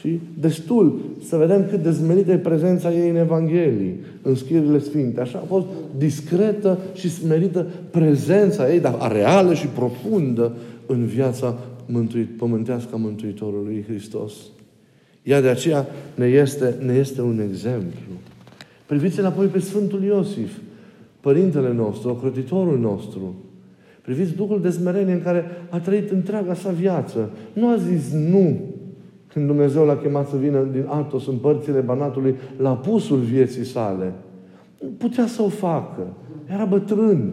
Și 0.00 0.20
destul 0.40 0.98
să 1.28 1.36
vedem 1.36 1.66
cât 1.70 1.82
de 1.82 1.90
zmerită 1.90 2.32
e 2.32 2.36
prezența 2.36 2.92
ei 2.92 3.08
în 3.08 3.16
Evanghelii, 3.16 3.96
în 4.22 4.34
scrierile 4.34 4.78
Sfinte. 4.78 5.20
Așa 5.20 5.38
a 5.38 5.46
fost 5.46 5.66
discretă 5.96 6.78
și 6.94 7.10
smerită 7.10 7.66
prezența 7.90 8.72
ei, 8.72 8.80
dar 8.80 9.12
reală 9.12 9.54
și 9.54 9.66
profundă 9.66 10.52
în 10.86 11.06
viața 11.06 11.58
mântuit, 11.86 12.36
pământească 12.36 12.90
a 12.92 12.96
Mântuitorului 12.96 13.84
Hristos. 13.88 14.32
Ea 15.22 15.40
de 15.40 15.48
aceea 15.48 15.86
ne 16.14 16.26
este, 16.26 16.74
ne 16.84 16.94
este 16.94 17.20
un 17.20 17.40
exemplu. 17.50 18.12
Priviți-l 18.86 19.24
apoi 19.24 19.46
pe 19.46 19.58
Sfântul 19.58 20.02
Iosif, 20.02 20.56
Părintele 21.20 21.72
nostru, 21.72 22.08
ocrotitorul 22.08 22.78
nostru, 22.78 23.34
Priviți 24.08 24.34
Duhul 24.34 24.60
de 24.60 24.70
smerenie 24.70 25.12
în 25.12 25.22
care 25.22 25.44
a 25.70 25.78
trăit 25.78 26.10
întreaga 26.10 26.54
sa 26.54 26.70
viață. 26.70 27.30
Nu 27.52 27.68
a 27.68 27.76
zis 27.76 28.12
nu 28.12 28.60
când 29.26 29.46
Dumnezeu 29.46 29.84
l-a 29.84 29.96
chemat 29.96 30.28
să 30.28 30.36
vină 30.36 30.62
din 30.72 30.84
Atos 30.86 31.26
în 31.26 31.36
părțile 31.36 31.80
Banatului 31.80 32.34
la 32.56 32.76
pusul 32.76 33.18
vieții 33.18 33.64
sale. 33.64 34.12
Putea 34.98 35.26
să 35.26 35.42
o 35.42 35.48
facă. 35.48 36.06
Era 36.52 36.64
bătrân. 36.64 37.32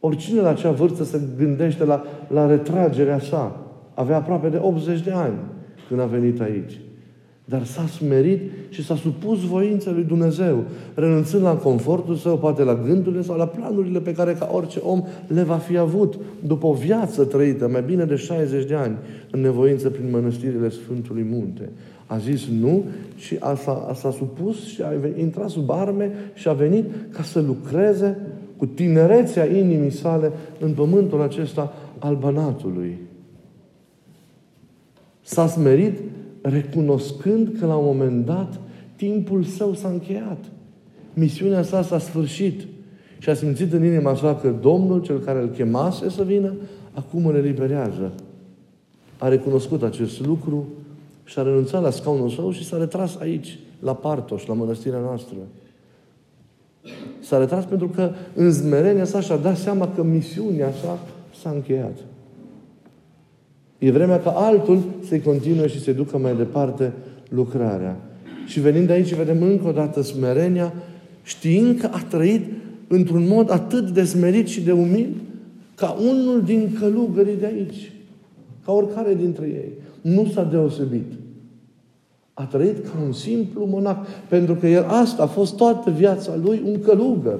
Oricine 0.00 0.40
la 0.40 0.48
acea 0.48 0.70
vârstă 0.70 1.04
se 1.04 1.20
gândește 1.38 1.84
la, 1.84 2.04
la 2.28 2.46
retragerea 2.46 3.18
sa. 3.18 3.66
Avea 3.94 4.16
aproape 4.16 4.48
de 4.48 4.58
80 4.62 5.00
de 5.00 5.12
ani 5.12 5.38
când 5.88 6.00
a 6.00 6.04
venit 6.04 6.40
aici. 6.40 6.80
Dar 7.48 7.64
s-a 7.64 7.86
smerit 7.86 8.40
și 8.68 8.84
s-a 8.84 8.96
supus 8.96 9.44
voința 9.44 9.90
lui 9.90 10.02
Dumnezeu, 10.02 10.64
renunțând 10.94 11.42
la 11.42 11.54
confortul 11.54 12.14
său, 12.14 12.38
poate 12.38 12.62
la 12.62 12.74
gândurile 12.74 13.22
sau 13.22 13.36
la 13.36 13.46
planurile 13.46 14.00
pe 14.00 14.12
care 14.12 14.32
ca 14.32 14.50
orice 14.52 14.78
om 14.78 15.04
le 15.26 15.42
va 15.42 15.56
fi 15.56 15.76
avut 15.76 16.14
după 16.46 16.66
o 16.66 16.72
viață 16.72 17.24
trăită, 17.24 17.68
mai 17.68 17.82
bine 17.82 18.04
de 18.04 18.16
60 18.16 18.64
de 18.64 18.74
ani, 18.74 18.96
în 19.30 19.40
nevoință 19.40 19.90
prin 19.90 20.10
mănăstirile 20.10 20.68
Sfântului 20.68 21.26
Munte. 21.30 21.70
A 22.06 22.18
zis 22.18 22.46
nu 22.60 22.84
și 23.16 23.36
a, 23.40 23.54
s-a, 23.54 23.92
s-a 23.94 24.10
supus 24.10 24.66
și 24.66 24.82
a 24.82 24.92
intrat 25.18 25.48
sub 25.48 25.70
arme 25.70 26.12
și 26.34 26.48
a 26.48 26.52
venit 26.52 26.84
ca 27.10 27.22
să 27.22 27.40
lucreze 27.40 28.16
cu 28.56 28.66
tinerețea 28.66 29.46
inimii 29.46 29.90
sale 29.90 30.32
în 30.60 30.72
pământul 30.72 31.22
acesta 31.22 31.72
al 31.98 32.16
Banatului. 32.16 32.98
S-a 35.20 35.46
smerit 35.46 35.98
recunoscând 36.48 37.56
că 37.58 37.66
la 37.66 37.76
un 37.76 37.84
moment 37.84 38.26
dat 38.26 38.60
timpul 38.96 39.44
său 39.44 39.74
s-a 39.74 39.88
încheiat. 39.88 40.44
misiunea 41.14 41.62
sa 41.62 41.82
s-a 41.82 41.98
sfârșit. 41.98 42.66
Și 43.18 43.30
a 43.30 43.34
simțit 43.34 43.72
în 43.72 43.84
inima 43.84 44.14
sa 44.14 44.34
că 44.34 44.54
Domnul, 44.60 45.02
cel 45.02 45.18
care 45.18 45.40
îl 45.40 45.48
chemase 45.48 46.10
să 46.10 46.22
vină, 46.22 46.54
acum 46.92 47.26
îl 47.26 47.34
eliberează. 47.34 48.12
A 49.18 49.28
recunoscut 49.28 49.82
acest 49.82 50.26
lucru 50.26 50.66
și 51.24 51.38
a 51.38 51.42
renunțat 51.42 51.82
la 51.82 51.90
scaunul 51.90 52.28
său 52.28 52.50
și 52.50 52.64
s-a 52.64 52.76
retras 52.76 53.16
aici, 53.16 53.58
la 53.80 53.94
Partoș, 53.94 54.46
la 54.46 54.54
mănăstirea 54.54 54.98
noastră. 54.98 55.36
S-a 57.20 57.38
retras 57.38 57.64
pentru 57.64 57.88
că 57.88 58.10
în 58.34 58.50
zmerenia 58.50 59.04
sa 59.04 59.20
și-a 59.20 59.36
dat 59.36 59.56
seama 59.56 59.88
că 59.94 60.02
misiunea 60.02 60.72
sa 60.72 60.98
s-a 61.40 61.50
încheiat. 61.50 61.98
E 63.78 63.90
vremea 63.90 64.20
ca 64.20 64.30
altul 64.30 64.82
să-i 65.08 65.20
continue 65.20 65.66
și 65.66 65.80
să 65.80 65.92
ducă 65.92 66.18
mai 66.18 66.36
departe 66.36 66.92
lucrarea. 67.28 67.96
Și 68.46 68.60
venind 68.60 68.90
aici, 68.90 69.14
vedem 69.14 69.42
încă 69.42 69.68
o 69.68 69.72
dată 69.72 70.02
smerenia, 70.02 70.72
știind 71.22 71.80
că 71.80 71.88
a 71.92 72.04
trăit 72.08 72.44
într-un 72.86 73.26
mod 73.28 73.50
atât 73.50 73.90
de 73.90 74.04
smerit 74.04 74.46
și 74.48 74.60
de 74.60 74.72
umil, 74.72 75.08
ca 75.74 75.96
unul 76.10 76.42
din 76.42 76.76
călugării 76.80 77.36
de 77.36 77.46
aici. 77.46 77.92
Ca 78.64 78.72
oricare 78.72 79.14
dintre 79.14 79.46
ei. 79.46 79.72
Nu 80.00 80.30
s-a 80.34 80.44
deosebit. 80.44 81.12
A 82.34 82.44
trăit 82.44 82.84
ca 82.84 82.92
un 83.06 83.12
simplu 83.12 83.66
monac. 83.66 84.06
Pentru 84.06 84.54
că 84.54 84.66
el 84.66 84.84
asta 84.84 85.22
a 85.22 85.26
fost 85.26 85.56
toată 85.56 85.90
viața 85.90 86.32
lui 86.42 86.62
un 86.64 86.80
călugăr. 86.80 87.38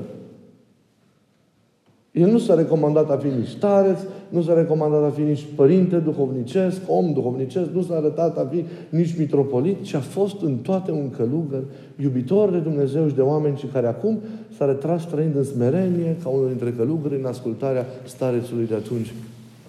El 2.13 2.31
nu 2.31 2.39
s-a 2.39 2.55
recomandat 2.55 3.11
a 3.11 3.17
fi 3.17 3.27
nici 3.27 3.49
stareț, 3.49 3.99
nu 4.29 4.43
s-a 4.43 4.55
recomandat 4.55 5.03
a 5.05 5.11
fi 5.11 5.21
nici 5.21 5.47
părinte 5.55 5.97
duhovnicesc, 5.97 6.81
om 6.87 7.13
duhovnicesc, 7.13 7.71
nu 7.71 7.83
s-a 7.83 7.95
arătat 7.95 8.39
a 8.39 8.49
fi 8.51 8.65
nici 8.89 9.19
mitropolit, 9.19 9.83
ci 9.83 9.95
a 9.95 10.01
fost 10.01 10.43
în 10.43 10.57
toate 10.57 10.91
un 10.91 11.11
călugăr, 11.11 11.63
iubitor 12.01 12.51
de 12.51 12.59
Dumnezeu 12.59 13.09
și 13.09 13.15
de 13.15 13.21
oameni 13.21 13.57
și 13.57 13.67
care 13.67 13.87
acum 13.87 14.19
s-a 14.57 14.65
retras 14.65 15.07
trăind 15.07 15.37
în 15.37 15.45
smerenie 15.45 16.17
ca 16.23 16.29
unul 16.29 16.49
dintre 16.49 16.73
călugări 16.73 17.19
în 17.19 17.25
ascultarea 17.25 17.87
starețului 18.05 18.67
de 18.67 18.75
atunci 18.75 19.13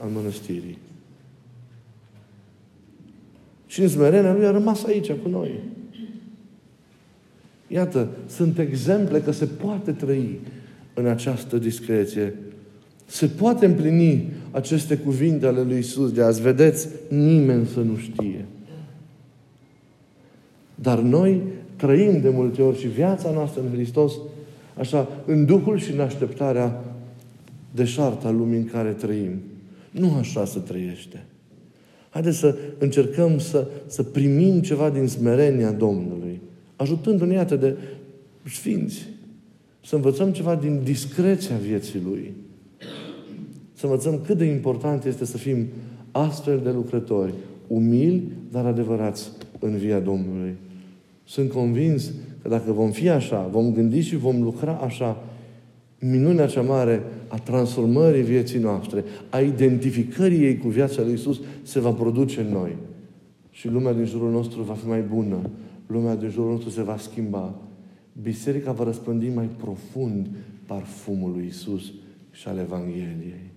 al 0.01 0.09
mănăstirii. 0.13 0.77
Și 3.65 3.81
în 3.81 3.87
smerenia 3.87 4.33
lui 4.33 4.45
a 4.45 4.51
rămas 4.51 4.85
aici 4.85 5.11
cu 5.11 5.29
noi. 5.29 5.51
Iată, 7.67 8.07
sunt 8.27 8.59
exemple 8.59 9.19
că 9.19 9.31
se 9.31 9.45
poate 9.45 9.91
trăi 9.91 10.39
în 10.99 11.05
această 11.05 11.57
discreție. 11.57 12.33
Se 13.05 13.25
poate 13.25 13.65
împlini 13.65 14.31
aceste 14.51 14.97
cuvinte 14.97 15.45
ale 15.45 15.61
lui 15.61 15.77
Isus 15.77 16.11
de 16.11 16.21
azi. 16.21 16.41
Vedeți, 16.41 16.87
nimeni 17.07 17.65
să 17.65 17.79
nu 17.79 17.97
știe. 17.97 18.45
Dar 20.75 20.99
noi 20.99 21.41
trăim 21.75 22.21
de 22.21 22.29
multe 22.29 22.61
ori 22.61 22.79
și 22.79 22.87
viața 22.87 23.31
noastră 23.31 23.61
în 23.61 23.73
Hristos, 23.73 24.13
așa, 24.77 25.07
în 25.25 25.45
Duhul 25.45 25.79
și 25.79 25.91
în 25.91 25.99
așteptarea 25.99 26.83
deșarta 27.71 28.29
lumii 28.29 28.57
în 28.57 28.65
care 28.65 28.89
trăim. 28.89 29.41
Nu 29.91 30.13
așa 30.13 30.45
se 30.45 30.59
trăiește. 30.59 31.23
Haideți 32.09 32.37
să 32.37 32.57
încercăm 32.77 33.39
să, 33.39 33.67
să 33.87 34.03
primim 34.03 34.61
ceva 34.61 34.89
din 34.89 35.07
smerenia 35.07 35.71
Domnului, 35.71 36.41
ajutându-ne, 36.75 37.33
iată, 37.33 37.55
de 37.55 37.75
sfinți, 38.49 39.08
să 39.85 39.95
învățăm 39.95 40.31
ceva 40.31 40.55
din 40.55 40.81
discreția 40.83 41.55
vieții 41.55 42.01
Lui. 42.09 42.33
Să 43.73 43.85
învățăm 43.85 44.21
cât 44.25 44.37
de 44.37 44.45
important 44.45 45.05
este 45.05 45.25
să 45.25 45.37
fim 45.37 45.65
astfel 46.11 46.59
de 46.63 46.71
lucrători, 46.71 47.33
umili, 47.67 48.23
dar 48.51 48.65
adevărați 48.65 49.31
în 49.59 49.77
via 49.77 49.99
Domnului. 49.99 50.55
Sunt 51.23 51.51
convins 51.51 52.11
că 52.41 52.49
dacă 52.49 52.71
vom 52.71 52.91
fi 52.91 53.09
așa, 53.09 53.49
vom 53.51 53.73
gândi 53.73 53.99
și 53.99 54.15
vom 54.15 54.41
lucra 54.41 54.73
așa, 54.73 55.23
minunea 55.99 56.47
cea 56.47 56.61
mare 56.61 57.03
a 57.27 57.37
transformării 57.37 58.21
vieții 58.21 58.59
noastre, 58.59 59.03
a 59.29 59.39
identificării 59.39 60.43
ei 60.43 60.57
cu 60.57 60.67
viața 60.67 61.01
lui 61.01 61.13
Isus 61.13 61.39
se 61.61 61.79
va 61.79 61.91
produce 61.91 62.41
în 62.41 62.51
noi. 62.51 62.75
Și 63.49 63.67
lumea 63.67 63.93
din 63.93 64.05
jurul 64.05 64.31
nostru 64.31 64.61
va 64.61 64.73
fi 64.73 64.87
mai 64.87 65.01
bună. 65.01 65.49
Lumea 65.87 66.15
din 66.15 66.29
jurul 66.29 66.51
nostru 66.51 66.69
se 66.69 66.83
va 66.83 66.97
schimba. 66.97 67.55
Biserica 68.21 68.71
va 68.71 68.83
răspândi 68.83 69.29
mai 69.29 69.49
profund 69.57 70.27
parfumul 70.65 71.31
lui 71.31 71.45
Isus 71.45 71.93
și 72.31 72.47
al 72.47 72.57
Evangheliei. 72.57 73.51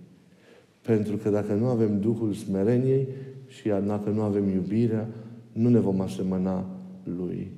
Pentru 0.81 1.17
că 1.17 1.29
dacă 1.29 1.53
nu 1.53 1.65
avem 1.65 1.99
Duhul 1.99 2.33
smereniei 2.33 3.07
și 3.47 3.67
dacă 3.67 4.09
nu 4.09 4.21
avem 4.21 4.49
iubirea, 4.49 5.07
nu 5.51 5.69
ne 5.69 5.79
vom 5.79 6.01
asemăna 6.01 6.65
Lui. 7.03 7.51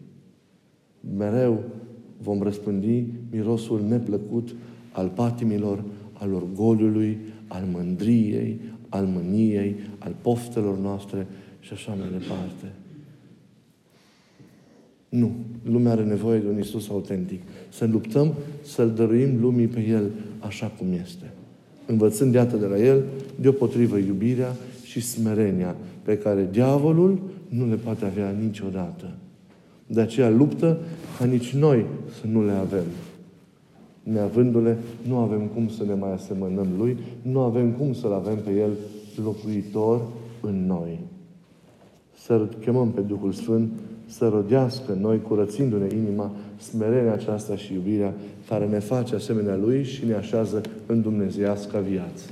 Mereu 1.18 1.64
vom 2.22 2.42
răspândi 2.42 3.06
mirosul 3.32 3.82
neplăcut 3.88 4.56
al 4.92 5.10
patimilor, 5.10 5.84
al 6.14 6.34
orgoliului, 6.34 7.18
al 7.48 7.64
mândriei, 7.72 8.60
al 8.90 9.06
mâniei, 9.06 9.76
al 9.98 10.16
poftelor 10.22 10.78
noastre 10.78 11.28
și 11.60 11.74
așa 11.74 11.94
mai 11.94 12.10
departe. 12.12 12.74
Nu. 15.16 15.32
Lumea 15.64 15.92
are 15.92 16.04
nevoie 16.04 16.40
de 16.40 16.48
un 16.48 16.60
Isus 16.60 16.90
autentic. 16.90 17.42
Să 17.70 17.86
luptăm, 17.86 18.34
să-L 18.64 18.92
dăruim 18.96 19.42
lumii 19.42 19.68
pe 19.68 19.86
El 19.90 20.12
așa 20.40 20.72
cum 20.78 20.88
este. 21.04 21.32
Învățând, 21.86 22.34
iată, 22.34 22.58
de 22.58 22.66
la 22.66 22.78
El, 22.78 23.04
deopotrivă 23.40 23.98
iubirea 23.98 24.56
și 24.84 25.02
smerenia 25.02 25.76
pe 26.02 26.18
care 26.18 26.48
diavolul 26.52 27.20
nu 27.50 27.70
le 27.70 27.76
poate 27.76 28.06
avea 28.06 28.36
niciodată. 28.42 29.12
De 29.88 30.02
aceea 30.02 30.30
luptă 30.30 30.78
ca 31.18 31.26
nici 31.26 31.54
noi 31.54 31.86
să 32.22 32.28
nu 32.28 32.46
le 32.46 32.52
avem. 32.52 32.86
Neavându-le, 34.04 34.78
nu 35.08 35.18
avem 35.18 35.42
cum 35.54 35.70
să 35.70 35.84
ne 35.84 35.94
mai 35.94 36.14
asemănăm 36.14 36.68
Lui, 36.78 36.98
nu 37.22 37.40
avem 37.40 37.72
cum 37.72 37.94
să-L 37.94 38.14
avem 38.14 38.38
pe 38.38 38.52
El 38.52 38.72
locuitor 39.24 40.02
în 40.42 40.66
noi. 40.66 41.00
Să 42.26 42.48
chemăm 42.60 42.92
pe 42.92 43.02
Duhul 43.02 43.32
Sfânt 43.32 43.70
să 44.08 44.28
rodească 44.28 44.98
noi, 45.02 45.22
curățindu-ne 45.22 45.88
inima, 45.94 46.32
smerenia 46.58 47.14
aceasta 47.14 47.56
și 47.56 47.74
iubirea 47.74 48.14
care 48.48 48.66
ne 48.66 48.80
face 48.80 49.16
asemenea 49.16 49.56
Lui 49.56 49.84
și 49.84 50.06
ne 50.06 50.14
așează 50.14 50.62
în 50.86 51.02
dumnezeiasca 51.02 51.80
viață. 51.80 52.24